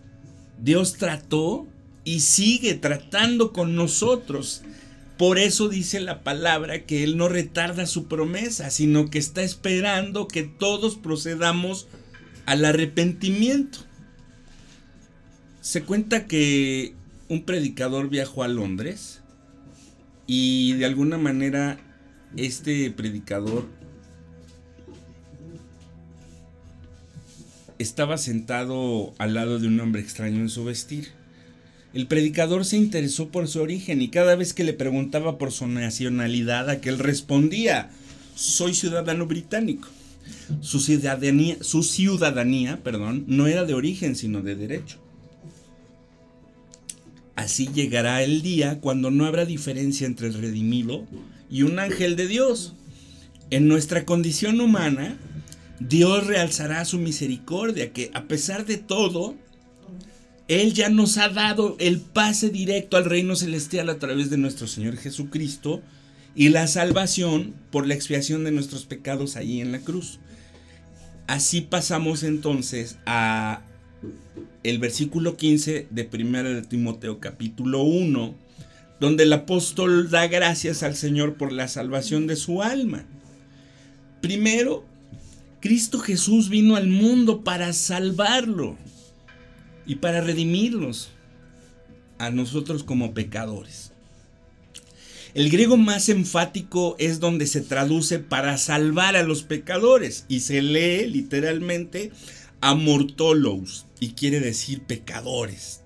Dios 0.63 0.95
trató 0.95 1.67
y 2.05 2.21
sigue 2.21 2.75
tratando 2.75 3.53
con 3.53 3.75
nosotros 3.75 4.63
por 5.19 5.41
eso 5.41 5.69
dice 5.69 5.99
la 5.99 6.23
palabra 6.23 6.87
que 6.87 7.03
Él 7.03 7.17
no 7.17 7.29
retarda 7.29 7.87
su 7.87 8.07
promesa, 8.07 8.71
sino 8.71 9.11
que 9.11 9.19
está 9.19 9.43
esperando 9.43 10.29
que 10.29 10.45
todos 10.45 10.95
procedamos 10.95 11.89
al 12.47 12.65
arrepentimiento. 12.65 13.81
Se 15.61 15.83
cuenta 15.83 16.29
que 16.29 16.95
un 17.29 17.43
predicador 17.43 18.09
viajó 18.09 18.45
a 18.45 18.49
Londres 18.49 19.21
y 20.29 20.75
de 20.75 20.87
alguna 20.87 21.19
manera 21.19 21.81
este 22.37 22.89
predicador 22.93 23.67
estaba 27.79 28.19
sentado 28.19 29.15
al 29.19 29.35
lado 29.35 29.59
de 29.59 29.69
un 29.69 29.79
hombre 29.81 30.01
extraño 30.01 30.41
en 30.41 30.49
su 30.49 30.65
vestir. 30.65 31.09
El 31.95 32.07
predicador 32.07 32.65
se 32.65 32.77
interesó 32.77 33.29
por 33.29 33.49
su 33.49 33.61
origen 33.61 34.03
y 34.03 34.09
cada 34.09 34.37
vez 34.37 34.53
que 34.53 34.65
le 34.65 34.73
preguntaba 34.75 35.39
por 35.39 35.53
su 35.53 35.67
nacionalidad, 35.67 36.69
aquel 36.69 36.99
respondía, 36.99 37.91
soy 38.35 38.75
ciudadano 38.75 39.27
británico. 39.27 39.89
Su 40.61 40.81
ciudadanía, 40.81 41.57
su 41.63 41.83
ciudadanía 41.83 42.83
perdón, 42.83 43.25
no 43.27 43.47
era 43.47 43.65
de 43.65 43.75
origen, 43.75 44.17
sino 44.17 44.43
de 44.43 44.55
derecho. 44.55 44.99
Así 47.37 47.69
llegará 47.73 48.23
el 48.23 48.43
día 48.43 48.81
cuando 48.81 49.11
no 49.11 49.25
habrá 49.25 49.45
diferencia 49.45 50.07
entre 50.07 50.27
el 50.27 50.35
redimido 50.35 51.07
y 51.51 51.63
un 51.63 51.79
ángel 51.79 52.17
de 52.17 52.27
Dios. 52.27 52.75
En 53.51 53.69
nuestra 53.69 54.05
condición 54.05 54.61
humana, 54.61 55.17
Dios 55.81 56.27
realzará 56.27 56.85
su 56.85 56.99
misericordia, 56.99 57.93
que 57.93 58.11
a 58.15 58.25
pesar 58.25 58.67
de 58.67 58.79
todo, 58.79 59.37
él 60.49 60.73
ya 60.73 60.89
nos 60.89 61.19
ha 61.19 61.29
dado 61.29 61.77
el 61.79 62.01
pase 62.01 62.49
directo 62.49 62.97
al 62.97 63.05
reino 63.05 63.37
celestial 63.37 63.89
a 63.91 63.99
través 63.99 64.31
de 64.31 64.39
nuestro 64.39 64.67
Señor 64.67 64.97
Jesucristo 64.97 65.83
y 66.35 66.49
la 66.49 66.67
salvación 66.67 67.55
por 67.71 67.87
la 67.87 67.95
expiación 67.95 68.45
de 68.45 68.51
nuestros 68.51 68.85
pecados 68.87 69.37
allí 69.37 69.61
en 69.61 69.73
la 69.73 69.81
cruz. 69.81 70.21
Así 71.27 71.61
pasamos 71.61 72.23
entonces 72.23 72.97
a 73.05 73.63
el 74.63 74.79
versículo 74.79 75.37
15 75.37 75.89
de 75.91 76.11
1 76.13 76.43
de 76.45 76.63
Timoteo 76.63 77.21
capítulo 77.21 77.83
1, 77.83 78.35
donde 79.01 79.25
el 79.25 79.33
apóstol 79.33 80.11
da 80.11 80.27
gracias 80.27 80.83
al 80.83 80.97
Señor 80.97 81.35
por 81.35 81.53
la 81.53 81.69
salvación 81.69 82.27
de 82.27 82.37
su 82.37 82.63
alma. 82.63 83.05
Primero, 84.23 84.85
Cristo 85.61 85.99
Jesús 85.99 86.49
vino 86.49 86.77
al 86.77 86.87
mundo 86.87 87.43
para 87.43 87.73
salvarlo 87.73 88.77
y 89.87 89.97
para 89.97 90.21
redimirnos 90.21 91.11
a 92.19 92.31
nosotros 92.31 92.85
como 92.85 93.13
pecadores. 93.13 93.93
El 95.35 95.51
griego 95.51 95.77
más 95.77 96.09
enfático 96.09 96.97
es 96.99 97.21
donde 97.21 97.47
se 97.47 97.61
traduce 97.61 98.19
para 98.19 98.57
salvar 98.57 99.17
a 99.17 99.23
los 99.23 99.43
pecadores 99.43 100.25
y 100.29 100.41
se 100.41 100.63
lee 100.63 101.07
literalmente 101.07 102.13
amortolos 102.61 103.87
y 104.01 104.13
quiere 104.13 104.41
decir 104.41 104.83
pecadores. 104.83 105.83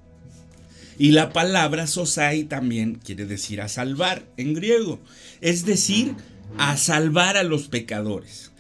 Y 0.99 1.13
la 1.13 1.33
palabra 1.33 1.87
sosai 1.87 2.45
también 2.45 2.95
quiere 2.95 3.27
decir 3.27 3.61
a 3.61 3.69
salvar 3.69 4.25
en 4.37 4.55
griego, 4.55 5.01
es 5.41 5.65
decir, 5.65 6.15
a 6.59 6.77
salvar 6.77 7.37
a 7.37 7.43
los 7.43 7.69
pecadores. 7.69 8.52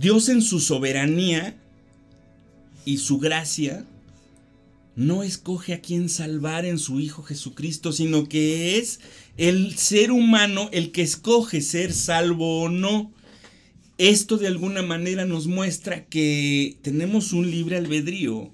Dios 0.00 0.30
en 0.30 0.40
su 0.40 0.60
soberanía 0.60 1.54
y 2.86 2.96
su 2.96 3.18
gracia 3.18 3.84
no 4.96 5.22
escoge 5.22 5.74
a 5.74 5.82
quien 5.82 6.08
salvar 6.08 6.64
en 6.64 6.78
su 6.78 7.00
Hijo 7.00 7.22
Jesucristo, 7.22 7.92
sino 7.92 8.26
que 8.26 8.78
es 8.78 9.00
el 9.36 9.76
ser 9.76 10.10
humano 10.10 10.70
el 10.72 10.90
que 10.90 11.02
escoge 11.02 11.60
ser 11.60 11.92
salvo 11.92 12.62
o 12.62 12.70
no. 12.70 13.12
Esto 13.98 14.38
de 14.38 14.46
alguna 14.46 14.80
manera 14.80 15.26
nos 15.26 15.46
muestra 15.46 16.06
que 16.06 16.78
tenemos 16.80 17.34
un 17.34 17.50
libre 17.50 17.76
albedrío 17.76 18.50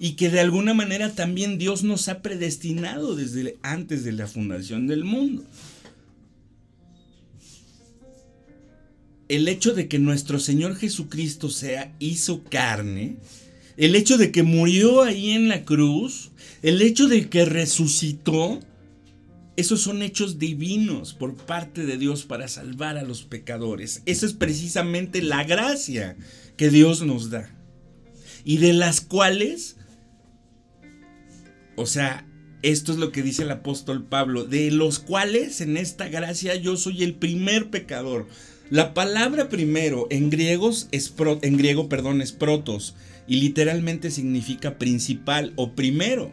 y 0.00 0.12
que 0.12 0.30
de 0.30 0.40
alguna 0.40 0.72
manera 0.72 1.14
también 1.14 1.58
Dios 1.58 1.82
nos 1.84 2.08
ha 2.08 2.22
predestinado 2.22 3.16
desde 3.16 3.58
antes 3.60 4.02
de 4.02 4.12
la 4.12 4.26
fundación 4.26 4.86
del 4.86 5.04
mundo. 5.04 5.44
El 9.28 9.48
hecho 9.48 9.74
de 9.74 9.88
que 9.88 9.98
nuestro 9.98 10.38
Señor 10.38 10.76
Jesucristo 10.76 11.50
sea 11.50 11.94
hizo 11.98 12.44
carne, 12.44 13.16
el 13.76 13.94
hecho 13.94 14.18
de 14.18 14.30
que 14.32 14.42
murió 14.42 15.02
ahí 15.02 15.30
en 15.30 15.48
la 15.48 15.64
cruz, 15.64 16.30
el 16.62 16.80
hecho 16.80 17.08
de 17.08 17.28
que 17.28 17.44
resucitó, 17.44 18.60
esos 19.56 19.80
son 19.80 20.02
hechos 20.02 20.38
divinos 20.38 21.14
por 21.14 21.34
parte 21.34 21.86
de 21.86 21.96
Dios 21.96 22.24
para 22.24 22.48
salvar 22.48 22.98
a 22.98 23.02
los 23.02 23.24
pecadores. 23.24 24.02
Esa 24.06 24.26
es 24.26 24.32
precisamente 24.32 25.22
la 25.22 25.44
gracia 25.44 26.16
que 26.56 26.70
Dios 26.70 27.02
nos 27.02 27.30
da. 27.30 27.50
Y 28.44 28.58
de 28.58 28.72
las 28.72 29.00
cuales, 29.00 29.76
o 31.74 31.86
sea, 31.86 32.26
esto 32.62 32.92
es 32.92 32.98
lo 32.98 33.12
que 33.12 33.22
dice 33.22 33.42
el 33.42 33.50
apóstol 33.50 34.04
Pablo, 34.04 34.44
de 34.44 34.70
los 34.70 34.98
cuales 34.98 35.60
en 35.60 35.76
esta 35.76 36.08
gracia 36.08 36.54
yo 36.56 36.76
soy 36.76 37.02
el 37.02 37.14
primer 37.14 37.70
pecador. 37.70 38.26
La 38.68 38.94
palabra 38.94 39.48
primero 39.48 40.08
en, 40.10 40.28
griegos 40.28 40.88
es 40.90 41.14
en 41.42 41.56
griego 41.56 41.88
perdón, 41.88 42.20
es 42.20 42.32
protos 42.32 42.94
y 43.28 43.36
literalmente 43.36 44.10
significa 44.10 44.76
principal 44.76 45.52
o 45.54 45.72
primero. 45.72 46.32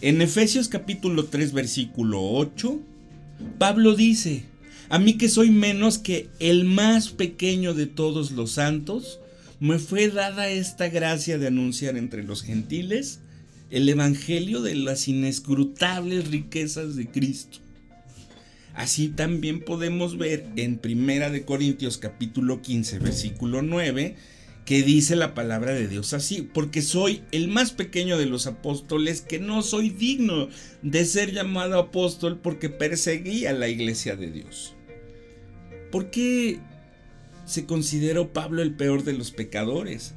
En 0.00 0.20
Efesios 0.20 0.66
capítulo 0.66 1.26
3 1.26 1.52
versículo 1.52 2.22
8, 2.22 2.80
Pablo 3.58 3.94
dice, 3.94 4.42
a 4.88 4.98
mí 4.98 5.14
que 5.14 5.28
soy 5.28 5.50
menos 5.50 5.98
que 5.98 6.28
el 6.40 6.64
más 6.64 7.10
pequeño 7.10 7.72
de 7.72 7.86
todos 7.86 8.32
los 8.32 8.50
santos, 8.50 9.20
me 9.60 9.78
fue 9.78 10.08
dada 10.08 10.48
esta 10.48 10.88
gracia 10.88 11.38
de 11.38 11.46
anunciar 11.46 11.96
entre 11.96 12.24
los 12.24 12.42
gentiles 12.42 13.20
el 13.70 13.88
evangelio 13.88 14.60
de 14.62 14.74
las 14.74 15.06
inescrutables 15.06 16.28
riquezas 16.32 16.96
de 16.96 17.06
Cristo. 17.06 17.58
Así 18.80 19.08
también 19.08 19.60
podemos 19.60 20.16
ver 20.16 20.46
en 20.56 20.78
Primera 20.78 21.28
de 21.28 21.44
Corintios 21.44 21.98
capítulo 21.98 22.62
15 22.62 22.98
versículo 23.00 23.60
9 23.60 24.14
que 24.64 24.82
dice 24.82 25.16
la 25.16 25.34
palabra 25.34 25.74
de 25.74 25.86
Dios 25.86 26.14
así, 26.14 26.48
porque 26.54 26.80
soy 26.80 27.20
el 27.30 27.48
más 27.48 27.72
pequeño 27.72 28.16
de 28.16 28.24
los 28.24 28.46
apóstoles 28.46 29.20
que 29.20 29.38
no 29.38 29.60
soy 29.60 29.90
digno 29.90 30.48
de 30.80 31.04
ser 31.04 31.32
llamado 31.32 31.78
apóstol 31.78 32.38
porque 32.42 32.70
perseguí 32.70 33.44
a 33.44 33.52
la 33.52 33.68
iglesia 33.68 34.16
de 34.16 34.30
Dios. 34.30 34.74
¿Por 35.92 36.10
qué 36.10 36.58
se 37.44 37.66
consideró 37.66 38.32
Pablo 38.32 38.62
el 38.62 38.72
peor 38.72 39.04
de 39.04 39.12
los 39.12 39.30
pecadores? 39.30 40.14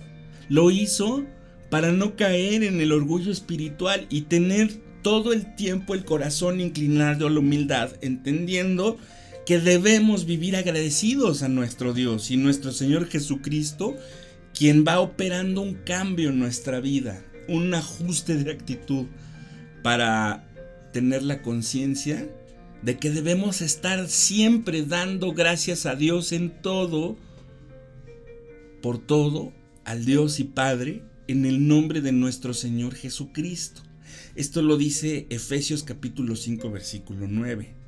Lo 0.48 0.72
hizo 0.72 1.25
para 1.70 1.91
no 1.91 2.15
caer 2.15 2.63
en 2.63 2.79
el 2.79 2.93
orgullo 2.93 3.29
espiritual 3.29 4.08
y 4.10 4.22
tener 4.22 4.70
todo 5.03 5.33
el 5.33 5.55
tiempo 5.55 5.93
el 5.93 6.05
corazón 6.05 6.60
inclinado 6.60 7.27
a 7.27 7.29
la 7.29 7.39
humildad, 7.39 7.91
entendiendo 8.01 8.98
que 9.45 9.60
debemos 9.60 10.25
vivir 10.25 10.55
agradecidos 10.55 11.43
a 11.43 11.49
nuestro 11.49 11.93
Dios 11.93 12.32
y 12.32 12.38
nuestro 12.38 12.71
Señor 12.71 13.08
Jesucristo 13.08 13.95
quien 14.54 14.86
va 14.88 14.99
operando 14.99 15.62
un 15.62 15.73
cambio 15.73 16.30
en 16.30 16.39
nuestra 16.39 16.80
vida, 16.80 17.23
un 17.47 17.73
ajuste 17.73 18.36
de 18.38 18.51
actitud 18.51 19.08
para 19.82 20.47
tener 20.93 21.23
la 21.23 21.41
conciencia 21.41 22.30
de 22.84 22.97
que 22.97 23.10
debemos 23.10 23.62
estar 23.62 24.08
siempre 24.08 24.84
dando 24.84 25.34
gracias 25.34 25.86
a 25.86 25.95
Dios 25.95 26.32
en 26.32 26.49
todo, 26.62 27.17
por 28.82 28.99
todo, 28.99 29.54
al 29.86 30.06
Dios 30.06 30.39
y 30.39 30.43
Padre, 30.43 31.01
en 31.28 31.45
el 31.45 31.67
nombre 31.67 32.01
de 32.01 32.12
nuestro 32.12 32.54
Señor 32.54 32.93
Jesucristo. 32.93 33.82
Esto 34.36 34.62
lo 34.62 34.78
dice 34.78 35.28
Efesios 35.30 35.84
capítulo 35.84 36.36
5 36.36 36.71
versículo 36.71 37.28
9. 37.30 37.84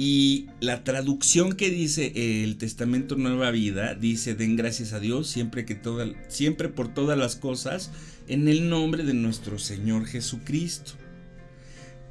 Y 0.00 0.46
la 0.60 0.84
traducción 0.84 1.54
que 1.54 1.70
dice 1.70 2.44
el 2.44 2.56
Testamento 2.56 3.16
Nueva 3.16 3.50
Vida 3.50 3.94
dice 3.94 4.36
den 4.36 4.54
gracias 4.54 4.92
a 4.92 5.00
Dios 5.00 5.26
siempre 5.26 5.64
que 5.64 5.80
siempre 6.28 6.68
por 6.68 6.94
todas 6.94 7.18
las 7.18 7.34
cosas 7.34 7.90
en 8.28 8.46
el 8.46 8.68
nombre 8.68 9.02
de 9.02 9.14
nuestro 9.14 9.58
Señor 9.58 10.06
Jesucristo. 10.06 10.92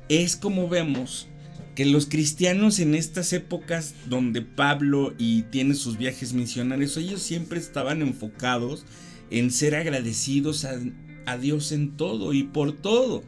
Es 0.09 0.35
como 0.35 0.67
vemos 0.67 1.27
que 1.75 1.85
los 1.85 2.07
cristianos 2.07 2.79
en 2.79 2.93
estas 2.93 3.31
épocas 3.31 3.93
donde 4.09 4.41
Pablo 4.41 5.13
y 5.17 5.43
tiene 5.43 5.73
sus 5.73 5.97
viajes 5.97 6.33
misionarios, 6.33 6.97
ellos 6.97 7.21
siempre 7.21 7.59
estaban 7.59 8.01
enfocados 8.01 8.83
en 9.29 9.51
ser 9.51 9.75
agradecidos 9.75 10.65
a 11.25 11.37
Dios 11.37 11.71
en 11.71 11.95
todo 11.95 12.33
y 12.33 12.43
por 12.43 12.73
todo. 12.73 13.23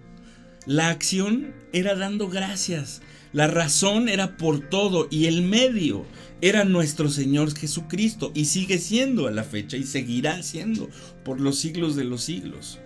La 0.66 0.90
acción 0.90 1.54
era 1.74 1.96
dando 1.96 2.30
gracias 2.30 3.02
la 3.32 3.48
razón 3.48 4.10
era 4.10 4.38
por 4.38 4.60
todo 4.60 5.08
y 5.12 5.26
el 5.26 5.44
medio 5.44 6.06
era 6.42 6.64
nuestro 6.64 7.10
Señor 7.10 7.56
Jesucristo 7.56 8.32
y 8.34 8.46
sigue 8.46 8.80
siendo 8.80 9.28
a 9.28 9.32
la 9.32 9.44
fecha 9.44 9.78
y 9.78 9.84
seguirá 9.84 10.42
siendo 10.42 10.90
por 11.24 11.40
los 11.40 11.60
siglos 11.60 11.96
de 11.96 12.06
los 12.06 12.24
siglos. 12.24 12.80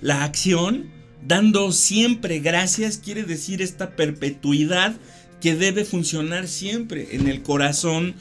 La 0.00 0.22
acción, 0.22 0.88
dando 1.26 1.72
siempre 1.72 2.38
gracias, 2.38 2.98
quiere 2.98 3.24
decir 3.24 3.60
esta 3.60 3.96
perpetuidad 3.96 4.94
que 5.40 5.56
debe 5.56 5.84
funcionar 5.84 6.46
siempre 6.46 7.16
en 7.16 7.26
el 7.26 7.42
corazón 7.42 8.14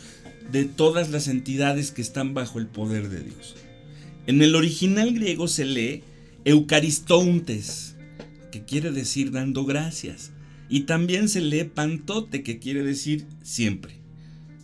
de 0.52 0.66
todas 0.66 1.12
las 1.12 1.28
entidades 1.28 1.92
que 1.92 2.02
están 2.02 2.34
bajo 2.34 2.58
el 2.58 2.66
poder 2.66 3.10
de 3.10 3.22
Dios. 3.22 3.56
En 4.26 4.42
el 4.42 4.56
original 4.56 5.14
griego 5.14 5.48
se 5.48 5.66
lee 5.66 6.04
Eucaristontes, 6.44 7.97
que 8.52 8.66
quiere 8.66 8.92
decir 8.92 9.32
dando 9.32 9.66
gracias. 9.66 10.32
Y 10.70 10.82
también 10.82 11.30
se 11.30 11.42
lee 11.42 11.64
pantote, 11.64 12.44
que 12.44 12.60
quiere 12.60 12.84
decir 12.84 13.26
siempre. 13.42 13.96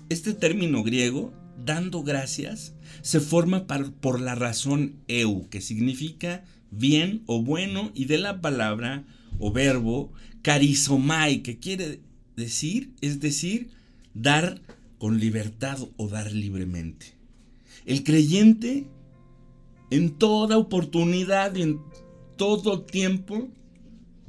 Este 0.09 0.33
término 0.33 0.83
griego, 0.83 1.33
dando 1.63 2.03
gracias, 2.03 2.73
se 3.01 3.19
forma 3.19 3.65
por 4.01 4.19
la 4.19 4.35
razón 4.35 4.95
eu, 5.07 5.47
que 5.49 5.61
significa 5.61 6.43
bien 6.71 7.23
o 7.25 7.41
bueno, 7.41 7.91
y 7.93 8.05
de 8.05 8.17
la 8.17 8.41
palabra 8.41 9.05
o 9.39 9.51
verbo 9.51 10.11
carizomai, 10.41 11.41
que 11.41 11.57
quiere 11.57 12.01
decir, 12.35 12.91
es 13.01 13.19
decir, 13.19 13.69
dar 14.13 14.61
con 14.97 15.19
libertad 15.19 15.79
o 15.97 16.07
dar 16.07 16.31
libremente. 16.31 17.13
El 17.85 18.03
creyente 18.03 18.87
en 19.89 20.11
toda 20.11 20.57
oportunidad 20.57 21.55
y 21.55 21.61
en 21.61 21.79
todo 22.37 22.81
tiempo 22.81 23.49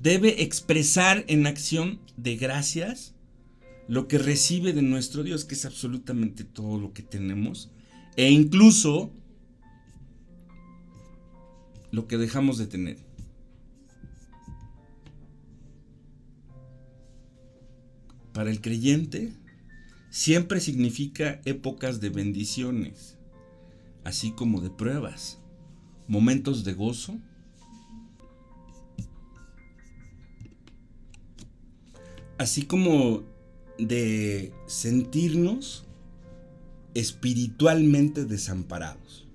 debe 0.05 0.43
expresar 0.43 1.25
en 1.29 1.47
acción 1.47 1.99
de 2.19 2.37
gracias 2.37 3.15
lo 3.89 4.07
que 4.07 4.19
recibe 4.19 4.75
de 4.75 4.83
nuestro 4.83 5.23
Dios, 5.23 5.47
que 5.47 5.55
es 5.55 5.65
absolutamente 5.65 6.45
todo 6.45 6.79
lo 6.79 6.93
que 6.93 7.03
tenemos, 7.03 7.71
e 8.15 8.31
incluso 8.31 9.11
lo 11.91 12.07
que 12.07 12.19
dejamos 12.19 12.59
de 12.59 12.67
tener. 12.67 12.99
Para 18.35 18.51
el 18.51 18.61
creyente, 18.61 19.33
siempre 20.11 20.61
significa 20.61 21.41
épocas 21.47 22.01
de 22.01 22.11
bendiciones, 22.11 23.17
así 24.05 24.33
como 24.33 24.61
de 24.61 24.69
pruebas, 24.69 25.41
momentos 26.09 26.63
de 26.63 26.75
gozo 26.75 27.19
así 32.39 32.63
como 32.63 33.23
de 33.79 34.53
sentirnos 34.67 35.85
espiritualmente 36.95 38.25
desamparados. 38.25 39.27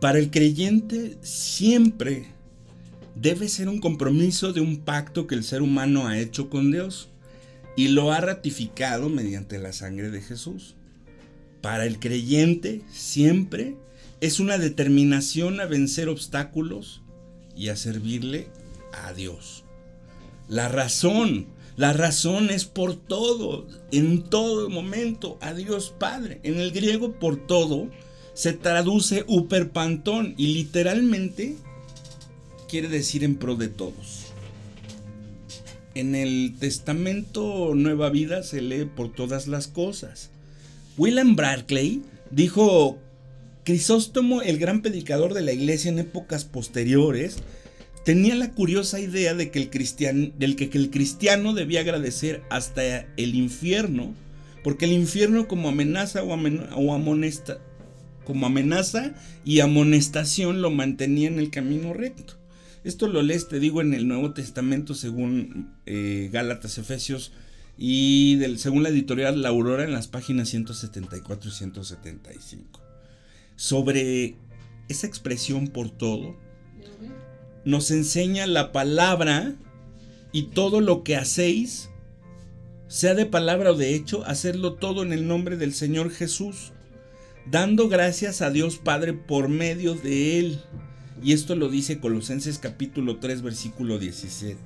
Para 0.00 0.18
el 0.18 0.30
creyente 0.30 1.16
siempre 1.22 2.26
debe 3.14 3.48
ser 3.48 3.68
un 3.68 3.80
compromiso 3.80 4.52
de 4.52 4.60
un 4.60 4.78
pacto 4.78 5.26
que 5.26 5.34
el 5.34 5.42
ser 5.42 5.62
humano 5.62 6.06
ha 6.06 6.18
hecho 6.18 6.50
con 6.50 6.70
Dios 6.70 7.08
y 7.76 7.88
lo 7.88 8.12
ha 8.12 8.20
ratificado 8.20 9.08
mediante 9.08 9.58
la 9.58 9.72
sangre 9.72 10.10
de 10.10 10.20
Jesús. 10.20 10.74
Para 11.62 11.86
el 11.86 11.98
creyente 11.98 12.82
siempre 12.92 13.76
es 14.20 14.38
una 14.38 14.58
determinación 14.58 15.60
a 15.60 15.66
vencer 15.66 16.08
obstáculos 16.08 17.02
y 17.56 17.68
a 17.68 17.76
servirle 17.76 18.48
a 18.92 19.12
Dios. 19.14 19.64
La 20.48 20.68
razón, 20.68 21.46
la 21.76 21.92
razón 21.92 22.50
es 22.50 22.64
por 22.64 22.96
todo, 22.96 23.66
en 23.92 24.22
todo 24.22 24.70
momento, 24.70 25.36
a 25.42 25.52
Dios 25.52 25.94
Padre. 25.98 26.40
En 26.42 26.58
el 26.58 26.72
griego 26.72 27.12
por 27.12 27.46
todo 27.46 27.88
se 28.32 28.54
traduce 28.54 29.24
uperpantón 29.26 30.34
y 30.38 30.54
literalmente 30.54 31.56
quiere 32.68 32.88
decir 32.88 33.24
en 33.24 33.36
pro 33.36 33.56
de 33.56 33.68
todos. 33.68 34.32
En 35.94 36.14
el 36.14 36.54
Testamento 36.58 37.74
Nueva 37.74 38.10
Vida 38.10 38.42
se 38.42 38.62
lee 38.62 38.84
por 38.84 39.12
todas 39.12 39.46
las 39.46 39.68
cosas. 39.68 40.30
William 40.96 41.36
Barclay 41.36 42.02
dijo, 42.30 42.98
Crisóstomo, 43.64 44.42
el 44.42 44.58
gran 44.58 44.80
predicador 44.80 45.34
de 45.34 45.42
la 45.42 45.52
iglesia 45.52 45.90
en 45.90 45.98
épocas 45.98 46.44
posteriores, 46.44 47.38
tenía 48.06 48.36
la 48.36 48.52
curiosa 48.52 49.00
idea 49.00 49.34
de 49.34 49.50
que 49.50 49.58
el 49.58 49.68
cristiano, 49.68 50.30
del 50.38 50.54
que, 50.54 50.70
el 50.74 50.90
cristiano 50.90 51.54
debía 51.54 51.80
agradecer 51.80 52.44
hasta 52.50 53.00
el 53.16 53.34
infierno, 53.34 54.14
porque 54.62 54.84
el 54.84 54.92
infierno 54.92 55.48
como 55.48 55.70
amenaza 55.70 56.22
o, 56.22 56.32
amonesta, 56.94 57.58
como 58.24 58.46
amenaza 58.46 59.12
y 59.44 59.58
amonestación 59.58 60.62
lo 60.62 60.70
mantenía 60.70 61.26
en 61.26 61.40
el 61.40 61.50
camino 61.50 61.94
recto. 61.94 62.34
Esto 62.84 63.08
lo 63.08 63.22
lees, 63.22 63.48
te 63.48 63.58
digo, 63.58 63.80
en 63.80 63.92
el 63.92 64.06
Nuevo 64.06 64.32
Testamento 64.32 64.94
según 64.94 65.74
eh, 65.86 66.30
Gálatas, 66.32 66.78
Efesios 66.78 67.32
y 67.76 68.40
según 68.58 68.84
la 68.84 68.90
editorial 68.90 69.42
La 69.42 69.48
Aurora 69.48 69.82
en 69.82 69.92
las 69.92 70.06
páginas 70.06 70.50
174 70.50 71.50
y 71.50 71.52
175. 71.52 72.80
Sobre 73.56 74.36
esa 74.88 75.08
expresión 75.08 75.66
por 75.66 75.90
todo, 75.90 76.45
nos 77.66 77.90
enseña 77.90 78.46
la 78.46 78.70
palabra 78.70 79.56
y 80.30 80.44
todo 80.44 80.80
lo 80.80 81.02
que 81.02 81.16
hacéis, 81.16 81.90
sea 82.86 83.14
de 83.14 83.26
palabra 83.26 83.72
o 83.72 83.74
de 83.74 83.96
hecho, 83.96 84.24
hacerlo 84.24 84.74
todo 84.74 85.02
en 85.02 85.12
el 85.12 85.26
nombre 85.26 85.56
del 85.56 85.74
Señor 85.74 86.12
Jesús, 86.12 86.72
dando 87.50 87.88
gracias 87.88 88.40
a 88.40 88.50
Dios 88.50 88.76
Padre 88.76 89.14
por 89.14 89.48
medio 89.48 89.94
de 89.94 90.38
Él. 90.38 90.60
Y 91.20 91.32
esto 91.32 91.56
lo 91.56 91.68
dice 91.68 91.98
Colosenses 91.98 92.60
capítulo 92.60 93.16
3 93.16 93.42
versículo 93.42 93.98
17. 93.98 94.56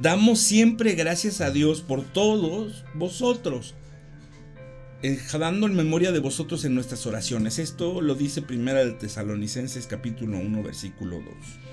Damos 0.00 0.40
siempre 0.40 0.94
gracias 0.94 1.40
a 1.40 1.52
Dios 1.52 1.82
por 1.82 2.02
todos 2.02 2.84
vosotros, 2.94 3.74
dando 5.38 5.68
en 5.68 5.76
memoria 5.76 6.10
de 6.10 6.18
vosotros 6.18 6.64
en 6.64 6.74
nuestras 6.74 7.06
oraciones. 7.06 7.60
Esto 7.60 8.00
lo 8.00 8.16
dice 8.16 8.42
Primera 8.42 8.84
de 8.84 8.90
Tesalonicenses 8.90 9.86
capítulo 9.86 10.38
1 10.38 10.62
versículo 10.64 11.20
2. 11.20 11.71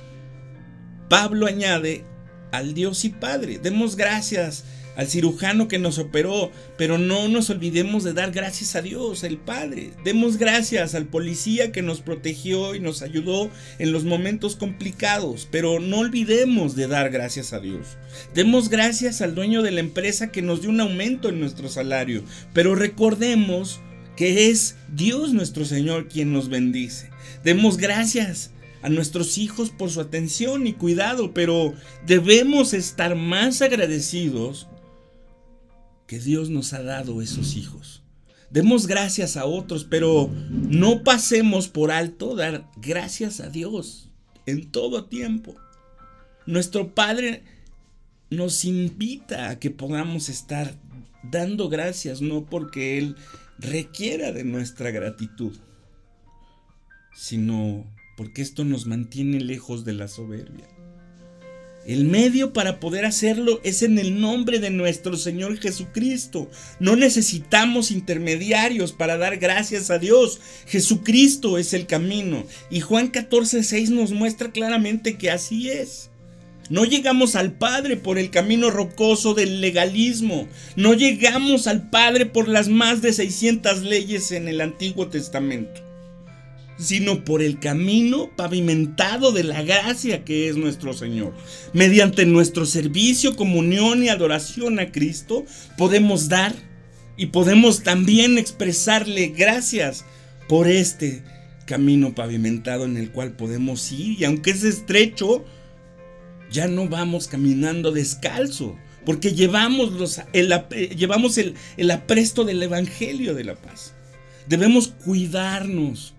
Pablo 1.10 1.48
añade 1.48 2.06
al 2.52 2.74
Dios 2.74 3.04
y 3.04 3.10
Padre. 3.10 3.60
Demos 3.62 3.96
gracias 3.96 4.64
al 4.96 5.08
cirujano 5.08 5.68
que 5.70 5.80
nos 5.80 5.98
operó, 5.98 6.52
pero 6.78 6.98
no 6.98 7.30
nos 7.30 7.50
olvidemos 7.50 8.04
de 8.04 8.14
dar 8.14 8.32
gracias 8.32 8.76
a 8.76 8.82
Dios, 8.82 9.24
el 9.24 9.38
Padre. 9.38 9.92
Demos 10.04 10.38
gracias 10.38 10.94
al 10.94 11.06
policía 11.06 11.72
que 11.72 11.82
nos 11.82 12.02
protegió 12.02 12.76
y 12.76 12.80
nos 12.80 13.02
ayudó 13.02 13.50
en 13.80 13.92
los 13.92 14.04
momentos 14.04 14.56
complicados, 14.56 15.48
pero 15.50 15.80
no 15.80 16.00
olvidemos 16.00 16.76
de 16.76 16.88
dar 16.88 17.12
gracias 17.12 17.54
a 17.54 17.60
Dios. 17.60 17.98
Demos 18.36 18.70
gracias 18.70 19.22
al 19.22 19.36
dueño 19.36 19.62
de 19.62 19.72
la 19.72 19.80
empresa 19.80 20.32
que 20.32 20.42
nos 20.42 20.62
dio 20.62 20.70
un 20.70 20.82
aumento 20.82 21.30
en 21.30 21.40
nuestro 21.40 21.70
salario, 21.70 22.24
pero 22.54 22.76
recordemos 22.76 23.80
que 24.18 24.50
es 24.50 24.76
Dios 24.94 25.34
nuestro 25.34 25.64
Señor 25.64 26.10
quien 26.10 26.34
nos 26.34 26.50
bendice. 26.50 27.10
Demos 27.46 27.78
gracias 27.78 28.52
a 28.82 28.90
nuestros 28.90 29.38
hijos 29.38 29.70
por 29.70 29.90
su 29.90 30.00
atención 30.02 30.68
y 30.68 30.74
cuidado, 30.74 31.34
pero 31.34 31.74
debemos 32.06 32.74
estar 32.74 33.16
más 33.16 33.62
agradecidos 33.62 34.68
que 36.08 36.20
Dios 36.20 36.50
nos 36.50 36.74
ha 36.74 36.82
dado 36.82 37.22
esos 37.22 37.56
hijos. 37.56 38.04
Demos 38.50 38.88
gracias 38.88 39.38
a 39.38 39.46
otros, 39.46 39.84
pero 39.84 40.30
no 40.50 41.04
pasemos 41.04 41.68
por 41.68 41.92
alto 41.92 42.36
dar 42.36 42.68
gracias 42.78 43.42
a 43.42 43.50
Dios 43.50 44.10
en 44.48 44.72
todo 44.72 45.06
tiempo. 45.06 45.56
Nuestro 46.48 46.96
Padre 46.96 47.44
nos 48.32 48.66
invita 48.66 49.50
a 49.50 49.60
que 49.60 49.70
podamos 49.70 50.30
estar 50.30 50.74
dando 51.22 51.70
gracias, 51.70 52.22
no 52.22 52.46
porque 52.46 52.98
Él 52.98 53.16
requiera 53.60 54.32
de 54.32 54.44
nuestra 54.44 54.90
gratitud, 54.90 55.56
sino 57.14 57.86
porque 58.20 58.42
esto 58.42 58.66
nos 58.66 58.86
mantiene 58.86 59.40
lejos 59.40 59.86
de 59.86 59.94
la 59.94 60.10
soberbia. 60.10 60.68
El 61.88 62.04
medio 62.04 62.52
para 62.52 62.82
poder 62.82 63.06
hacerlo 63.06 63.62
es 63.64 63.82
en 63.82 63.98
el 63.98 64.20
nombre 64.20 64.60
de 64.60 64.72
nuestro 64.72 65.16
Señor 65.16 65.58
Jesucristo. 65.58 66.52
No 66.82 66.98
necesitamos 66.98 67.92
intermediarios 67.92 68.92
para 68.92 69.18
dar 69.18 69.38
gracias 69.38 69.90
a 69.90 70.00
Dios. 70.00 70.42
Jesucristo 70.68 71.58
es 71.58 71.74
el 71.74 71.88
camino. 71.88 72.44
Y 72.70 72.82
Juan 72.82 73.10
14:6 73.10 73.88
nos 73.88 74.12
muestra 74.12 74.52
claramente 74.52 75.18
que 75.18 75.32
así 75.32 75.70
es. 75.70 76.10
No 76.70 76.84
llegamos 76.84 77.38
al 77.38 77.54
Padre 77.54 77.96
por 77.96 78.20
el 78.20 78.32
camino 78.32 78.70
rocoso 78.70 79.34
del 79.34 79.62
legalismo. 79.62 80.50
No 80.76 80.94
llegamos 80.94 81.68
al 81.68 81.90
Padre 81.90 82.26
por 82.26 82.50
las 82.50 82.68
más 82.68 83.02
de 83.02 83.14
600 83.14 83.84
leyes 83.84 84.34
en 84.34 84.50
el 84.50 84.60
Antiguo 84.60 85.08
Testamento 85.08 85.89
sino 86.80 87.26
por 87.26 87.42
el 87.42 87.60
camino 87.60 88.30
pavimentado 88.36 89.32
de 89.32 89.44
la 89.44 89.62
gracia 89.62 90.24
que 90.24 90.48
es 90.48 90.56
nuestro 90.56 90.94
Señor. 90.94 91.34
Mediante 91.74 92.26
nuestro 92.26 92.66
servicio, 92.66 93.36
comunión 93.36 94.04
y 94.04 94.10
adoración 94.10 94.80
a 94.80 94.92
Cristo, 94.92 95.46
podemos 95.78 96.30
dar 96.30 96.56
y 97.18 97.28
podemos 97.28 97.84
también 97.84 98.38
expresarle 98.38 99.28
gracias 99.28 100.06
por 100.48 100.70
este 100.70 101.22
camino 101.66 102.16
pavimentado 102.16 102.86
en 102.86 102.96
el 102.96 103.12
cual 103.12 103.34
podemos 103.34 103.92
ir. 103.92 104.20
Y 104.22 104.24
aunque 104.24 104.52
es 104.52 104.64
estrecho, 104.64 105.44
ya 106.50 106.70
no 106.70 106.88
vamos 106.88 107.28
caminando 107.28 107.92
descalzo, 107.92 108.78
porque 109.06 109.34
llevamos, 109.34 109.92
el 110.34 111.92
apresto 111.92 112.46
del 112.46 112.64
Evangelio 112.64 113.36
de 113.36 113.44
la 113.44 113.56
paz. 113.56 113.94
Debemos 114.48 114.88
cuidarnos 114.88 116.16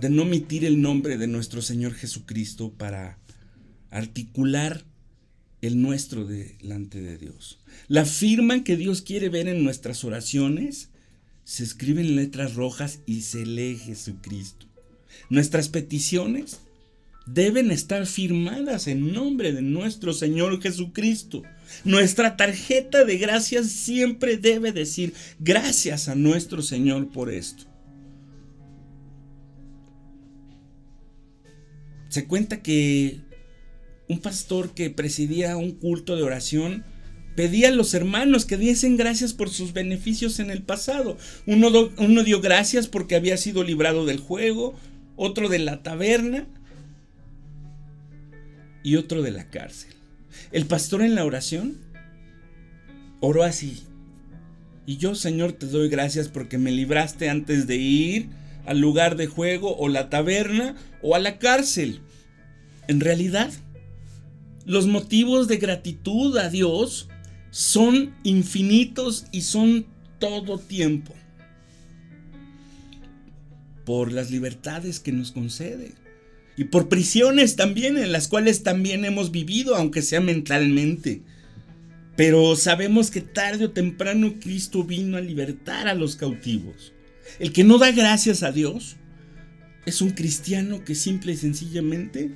de 0.00 0.08
no 0.08 0.22
omitir 0.22 0.64
el 0.64 0.80
nombre 0.80 1.18
de 1.18 1.26
nuestro 1.26 1.60
Señor 1.60 1.94
Jesucristo 1.94 2.72
para 2.72 3.18
articular 3.90 4.84
el 5.60 5.82
nuestro 5.82 6.24
delante 6.24 7.02
de 7.02 7.18
Dios. 7.18 7.58
La 7.88 8.04
firma 8.04 8.64
que 8.64 8.76
Dios 8.76 9.02
quiere 9.02 9.28
ver 9.28 9.46
en 9.48 9.62
nuestras 9.62 10.04
oraciones 10.04 10.88
se 11.44 11.64
escribe 11.64 12.00
en 12.00 12.16
letras 12.16 12.54
rojas 12.54 13.00
y 13.06 13.22
se 13.22 13.44
lee 13.44 13.76
Jesucristo. 13.76 14.66
Nuestras 15.28 15.68
peticiones 15.68 16.60
deben 17.26 17.70
estar 17.70 18.06
firmadas 18.06 18.86
en 18.86 19.12
nombre 19.12 19.52
de 19.52 19.62
nuestro 19.62 20.12
Señor 20.12 20.62
Jesucristo. 20.62 21.42
Nuestra 21.84 22.36
tarjeta 22.36 23.04
de 23.04 23.18
gracias 23.18 23.66
siempre 23.66 24.38
debe 24.38 24.72
decir 24.72 25.12
gracias 25.38 26.08
a 26.08 26.14
nuestro 26.14 26.62
Señor 26.62 27.10
por 27.10 27.30
esto. 27.30 27.69
Se 32.10 32.26
cuenta 32.26 32.60
que 32.60 33.20
un 34.08 34.18
pastor 34.18 34.74
que 34.74 34.90
presidía 34.90 35.56
un 35.56 35.70
culto 35.70 36.16
de 36.16 36.24
oración 36.24 36.84
pedía 37.36 37.68
a 37.68 37.70
los 37.70 37.94
hermanos 37.94 38.44
que 38.44 38.56
diesen 38.56 38.96
gracias 38.96 39.32
por 39.32 39.48
sus 39.48 39.72
beneficios 39.72 40.40
en 40.40 40.50
el 40.50 40.62
pasado. 40.62 41.16
Uno, 41.46 41.70
dio 42.24 42.40
gracias 42.40 42.88
porque 42.88 43.14
había 43.14 43.36
sido 43.36 43.62
librado 43.62 44.06
del 44.06 44.18
juego, 44.18 44.74
otro 45.14 45.48
de 45.48 45.60
la 45.60 45.84
taberna 45.84 46.48
y 48.82 48.96
otro 48.96 49.22
de 49.22 49.30
la 49.30 49.48
cárcel. 49.48 49.92
El 50.50 50.66
pastor 50.66 51.02
en 51.02 51.14
la 51.14 51.24
oración 51.24 51.78
oró 53.20 53.44
así. 53.44 53.84
Y 54.84 54.96
yo, 54.96 55.14
Señor, 55.14 55.52
te 55.52 55.66
doy 55.66 55.88
gracias 55.88 56.26
porque 56.28 56.58
me 56.58 56.72
libraste 56.72 57.30
antes 57.30 57.68
de 57.68 57.76
ir 57.76 58.39
al 58.66 58.80
lugar 58.80 59.16
de 59.16 59.26
juego 59.26 59.76
o 59.76 59.88
la 59.88 60.10
taberna 60.10 60.76
o 61.02 61.14
a 61.14 61.18
la 61.18 61.38
cárcel. 61.38 62.00
En 62.88 63.00
realidad, 63.00 63.52
los 64.64 64.86
motivos 64.86 65.48
de 65.48 65.56
gratitud 65.56 66.36
a 66.36 66.48
Dios 66.48 67.08
son 67.50 68.14
infinitos 68.22 69.26
y 69.32 69.42
son 69.42 69.86
todo 70.18 70.58
tiempo. 70.58 71.14
Por 73.84 74.12
las 74.12 74.30
libertades 74.30 75.00
que 75.00 75.12
nos 75.12 75.32
concede. 75.32 75.92
Y 76.56 76.64
por 76.64 76.88
prisiones 76.88 77.56
también 77.56 77.96
en 77.96 78.12
las 78.12 78.28
cuales 78.28 78.62
también 78.62 79.04
hemos 79.04 79.30
vivido, 79.30 79.76
aunque 79.76 80.02
sea 80.02 80.20
mentalmente. 80.20 81.22
Pero 82.16 82.54
sabemos 82.54 83.10
que 83.10 83.22
tarde 83.22 83.64
o 83.64 83.70
temprano 83.70 84.34
Cristo 84.40 84.84
vino 84.84 85.16
a 85.16 85.20
libertar 85.20 85.88
a 85.88 85.94
los 85.94 86.16
cautivos. 86.16 86.92
El 87.38 87.52
que 87.52 87.64
no 87.64 87.78
da 87.78 87.92
gracias 87.92 88.42
a 88.42 88.52
Dios 88.52 88.96
es 89.86 90.02
un 90.02 90.10
cristiano 90.10 90.84
que 90.84 90.94
simple 90.94 91.32
y 91.32 91.36
sencillamente 91.36 92.30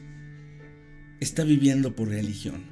está 1.21 1.45
viviendo 1.45 1.95
por 1.95 2.09
religión. 2.09 2.65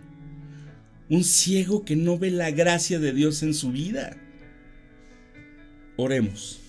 Un 1.09 1.25
ciego 1.25 1.85
que 1.85 1.97
no 1.97 2.19
ve 2.19 2.31
la 2.31 2.51
gracia 2.51 2.99
de 2.99 3.13
Dios 3.13 3.43
en 3.43 3.55
su 3.55 3.73
vida. 3.73 4.17
Oremos. 5.97 6.61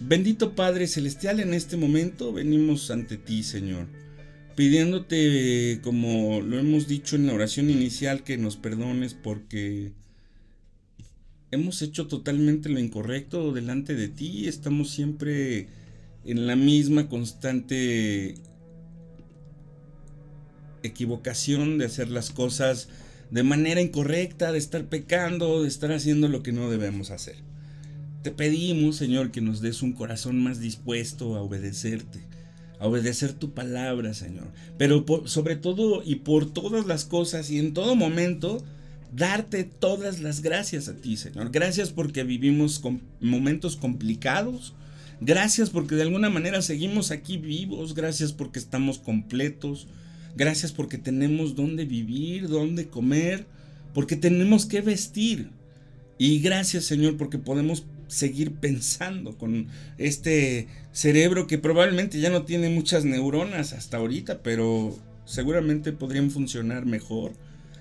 Bendito 0.00 0.54
Padre 0.54 0.86
Celestial, 0.86 1.40
en 1.40 1.54
este 1.54 1.76
momento 1.76 2.32
venimos 2.32 2.90
ante 2.90 3.16
ti, 3.16 3.42
Señor, 3.42 3.86
pidiéndote, 4.54 5.80
como 5.82 6.40
lo 6.40 6.58
hemos 6.58 6.86
dicho 6.86 7.16
en 7.16 7.26
la 7.26 7.34
oración 7.34 7.70
inicial, 7.70 8.22
que 8.22 8.36
nos 8.36 8.56
perdones 8.56 9.14
porque 9.14 9.92
hemos 11.50 11.82
hecho 11.82 12.06
totalmente 12.06 12.68
lo 12.68 12.78
incorrecto 12.78 13.52
delante 13.52 13.94
de 13.94 14.08
ti, 14.08 14.48
estamos 14.48 14.90
siempre 14.90 15.68
en 16.24 16.46
la 16.46 16.56
misma 16.56 17.08
constante 17.08 18.34
equivocación 20.82 21.78
de 21.78 21.86
hacer 21.86 22.10
las 22.10 22.30
cosas 22.30 22.88
de 23.30 23.42
manera 23.42 23.80
incorrecta, 23.80 24.52
de 24.52 24.58
estar 24.58 24.84
pecando, 24.86 25.62
de 25.62 25.68
estar 25.68 25.92
haciendo 25.92 26.28
lo 26.28 26.42
que 26.42 26.52
no 26.52 26.70
debemos 26.70 27.10
hacer. 27.10 27.36
Te 28.22 28.30
pedimos, 28.30 28.96
Señor, 28.96 29.30
que 29.30 29.40
nos 29.40 29.60
des 29.60 29.82
un 29.82 29.92
corazón 29.92 30.42
más 30.42 30.60
dispuesto 30.60 31.36
a 31.36 31.42
obedecerte, 31.42 32.20
a 32.78 32.86
obedecer 32.86 33.32
tu 33.32 33.52
palabra, 33.52 34.14
Señor. 34.14 34.48
Pero 34.78 35.04
sobre 35.26 35.56
todo 35.56 36.02
y 36.04 36.16
por 36.16 36.52
todas 36.52 36.86
las 36.86 37.04
cosas 37.04 37.50
y 37.50 37.58
en 37.58 37.74
todo 37.74 37.96
momento, 37.96 38.64
darte 39.14 39.64
todas 39.64 40.20
las 40.20 40.42
gracias 40.42 40.88
a 40.88 40.96
ti, 40.96 41.16
Señor. 41.16 41.50
Gracias 41.50 41.90
porque 41.90 42.24
vivimos 42.24 42.78
con 42.78 43.02
momentos 43.20 43.76
complicados. 43.76 44.74
Gracias 45.20 45.70
porque 45.70 45.94
de 45.94 46.02
alguna 46.02 46.30
manera 46.30 46.62
seguimos 46.62 47.10
aquí 47.10 47.38
vivos. 47.38 47.94
Gracias 47.94 48.32
porque 48.32 48.58
estamos 48.58 48.98
completos. 48.98 49.86
Gracias 50.36 50.72
porque 50.72 50.98
tenemos 50.98 51.54
dónde 51.54 51.84
vivir, 51.84 52.48
dónde 52.48 52.88
comer, 52.88 53.46
porque 53.92 54.16
tenemos 54.16 54.66
que 54.66 54.80
vestir. 54.80 55.50
Y 56.18 56.40
gracias 56.40 56.84
Señor 56.84 57.16
porque 57.16 57.38
podemos 57.38 57.84
seguir 58.08 58.52
pensando 58.52 59.38
con 59.38 59.68
este 59.98 60.68
cerebro 60.92 61.46
que 61.46 61.58
probablemente 61.58 62.20
ya 62.20 62.30
no 62.30 62.44
tiene 62.44 62.68
muchas 62.68 63.04
neuronas 63.04 63.72
hasta 63.72 63.96
ahorita, 63.96 64.42
pero 64.42 64.96
seguramente 65.24 65.92
podrían 65.92 66.30
funcionar 66.30 66.84
mejor 66.84 67.32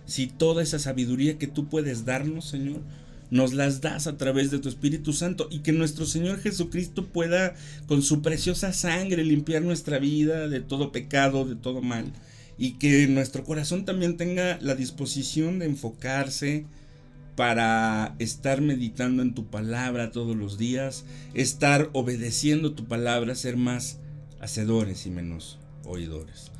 si 0.05 0.27
toda 0.27 0.63
esa 0.63 0.79
sabiduría 0.79 1.37
que 1.37 1.47
tú 1.47 1.67
puedes 1.67 2.05
darnos, 2.05 2.45
Señor, 2.45 2.81
nos 3.29 3.53
las 3.53 3.81
das 3.81 4.05
a 4.05 4.17
través 4.17 4.51
de 4.51 4.59
tu 4.59 4.69
Espíritu 4.69 5.11
Santo 5.11 5.47
y 5.49 5.59
que 5.59 5.71
nuestro 5.71 6.05
Señor 6.05 6.39
Jesucristo 6.39 7.07
pueda 7.07 7.55
con 7.87 8.03
su 8.03 8.21
preciosa 8.21 8.73
sangre 8.73 9.23
limpiar 9.23 9.63
nuestra 9.63 9.97
vida 9.97 10.47
de 10.47 10.59
todo 10.61 10.91
pecado, 10.91 11.45
de 11.45 11.55
todo 11.55 11.81
mal 11.81 12.05
y 12.57 12.73
que 12.73 13.07
nuestro 13.07 13.43
corazón 13.43 13.85
también 13.85 14.17
tenga 14.17 14.59
la 14.61 14.75
disposición 14.75 15.59
de 15.59 15.65
enfocarse 15.65 16.65
para 17.35 18.15
estar 18.19 18.61
meditando 18.61 19.23
en 19.23 19.33
tu 19.33 19.47
palabra 19.47 20.11
todos 20.11 20.35
los 20.35 20.57
días, 20.57 21.03
estar 21.33 21.89
obedeciendo 21.93 22.73
tu 22.73 22.85
palabra, 22.85 23.33
ser 23.33 23.57
más 23.57 23.97
hacedores 24.39 25.07
y 25.07 25.09
menos 25.09 25.57
oidores. 25.85 26.51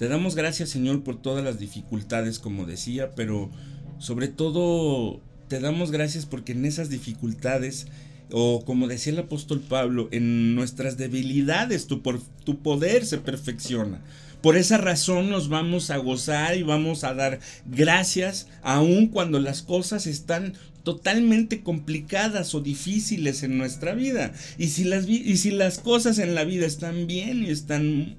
Te 0.00 0.08
damos 0.08 0.34
gracias 0.34 0.70
Señor 0.70 1.04
por 1.04 1.20
todas 1.20 1.44
las 1.44 1.58
dificultades, 1.58 2.38
como 2.38 2.64
decía, 2.64 3.14
pero 3.14 3.50
sobre 3.98 4.28
todo 4.28 5.20
te 5.46 5.60
damos 5.60 5.90
gracias 5.90 6.24
porque 6.24 6.52
en 6.52 6.64
esas 6.64 6.88
dificultades, 6.88 7.86
o 8.32 8.64
como 8.64 8.88
decía 8.88 9.12
el 9.12 9.18
apóstol 9.18 9.60
Pablo, 9.60 10.08
en 10.10 10.54
nuestras 10.54 10.96
debilidades 10.96 11.86
tu, 11.86 12.00
tu 12.44 12.62
poder 12.62 13.04
se 13.04 13.18
perfecciona. 13.18 14.00
Por 14.40 14.56
esa 14.56 14.78
razón 14.78 15.28
nos 15.28 15.50
vamos 15.50 15.90
a 15.90 15.98
gozar 15.98 16.56
y 16.56 16.62
vamos 16.62 17.04
a 17.04 17.12
dar 17.12 17.38
gracias 17.66 18.48
aun 18.62 19.08
cuando 19.08 19.38
las 19.38 19.60
cosas 19.60 20.06
están 20.06 20.54
totalmente 20.82 21.62
complicadas 21.62 22.54
o 22.54 22.62
difíciles 22.62 23.42
en 23.42 23.58
nuestra 23.58 23.92
vida. 23.92 24.32
Y 24.56 24.68
si 24.68 24.84
las, 24.84 25.06
y 25.06 25.36
si 25.36 25.50
las 25.50 25.78
cosas 25.78 26.18
en 26.18 26.34
la 26.34 26.44
vida 26.44 26.64
están 26.64 27.06
bien 27.06 27.44
y 27.44 27.50
están 27.50 28.16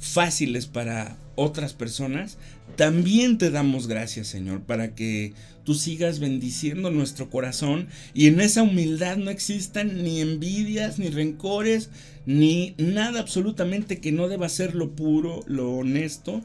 fáciles 0.00 0.66
para 0.66 1.16
otras 1.36 1.74
personas, 1.74 2.38
también 2.76 3.38
te 3.38 3.50
damos 3.50 3.86
gracias, 3.86 4.26
Señor, 4.26 4.62
para 4.62 4.94
que 4.94 5.34
tú 5.64 5.74
sigas 5.74 6.18
bendiciendo 6.18 6.90
nuestro 6.90 7.30
corazón 7.30 7.88
y 8.14 8.26
en 8.26 8.40
esa 8.40 8.62
humildad 8.62 9.18
no 9.18 9.30
existan 9.30 10.02
ni 10.02 10.20
envidias, 10.20 10.98
ni 10.98 11.10
rencores, 11.10 11.90
ni 12.26 12.74
nada 12.78 13.20
absolutamente 13.20 14.00
que 14.00 14.10
no 14.10 14.28
deba 14.28 14.48
ser 14.48 14.74
lo 14.74 14.96
puro, 14.96 15.44
lo 15.46 15.70
honesto 15.72 16.42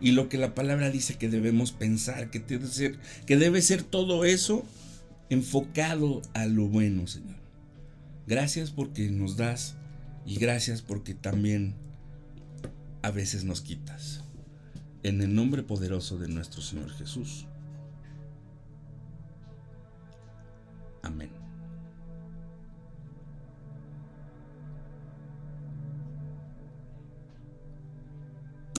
y 0.00 0.10
lo 0.10 0.28
que 0.28 0.38
la 0.38 0.54
palabra 0.54 0.90
dice 0.90 1.14
que 1.14 1.28
debemos 1.28 1.72
pensar, 1.72 2.30
que 2.30 2.40
debe 2.40 2.66
ser, 2.66 2.98
que 3.24 3.36
debe 3.36 3.62
ser 3.62 3.82
todo 3.82 4.24
eso 4.24 4.64
enfocado 5.30 6.22
a 6.34 6.46
lo 6.46 6.66
bueno, 6.66 7.06
Señor. 7.06 7.36
Gracias 8.26 8.70
porque 8.72 9.08
nos 9.10 9.36
das 9.36 9.76
y 10.26 10.36
gracias 10.36 10.82
porque 10.82 11.14
también 11.14 11.74
a 13.06 13.12
veces 13.12 13.44
nos 13.44 13.60
quitas. 13.60 14.24
En 15.04 15.22
el 15.22 15.32
nombre 15.32 15.62
poderoso 15.62 16.18
de 16.18 16.26
nuestro 16.26 16.60
Señor 16.60 16.90
Jesús. 16.90 17.46
Amén. 21.04 21.45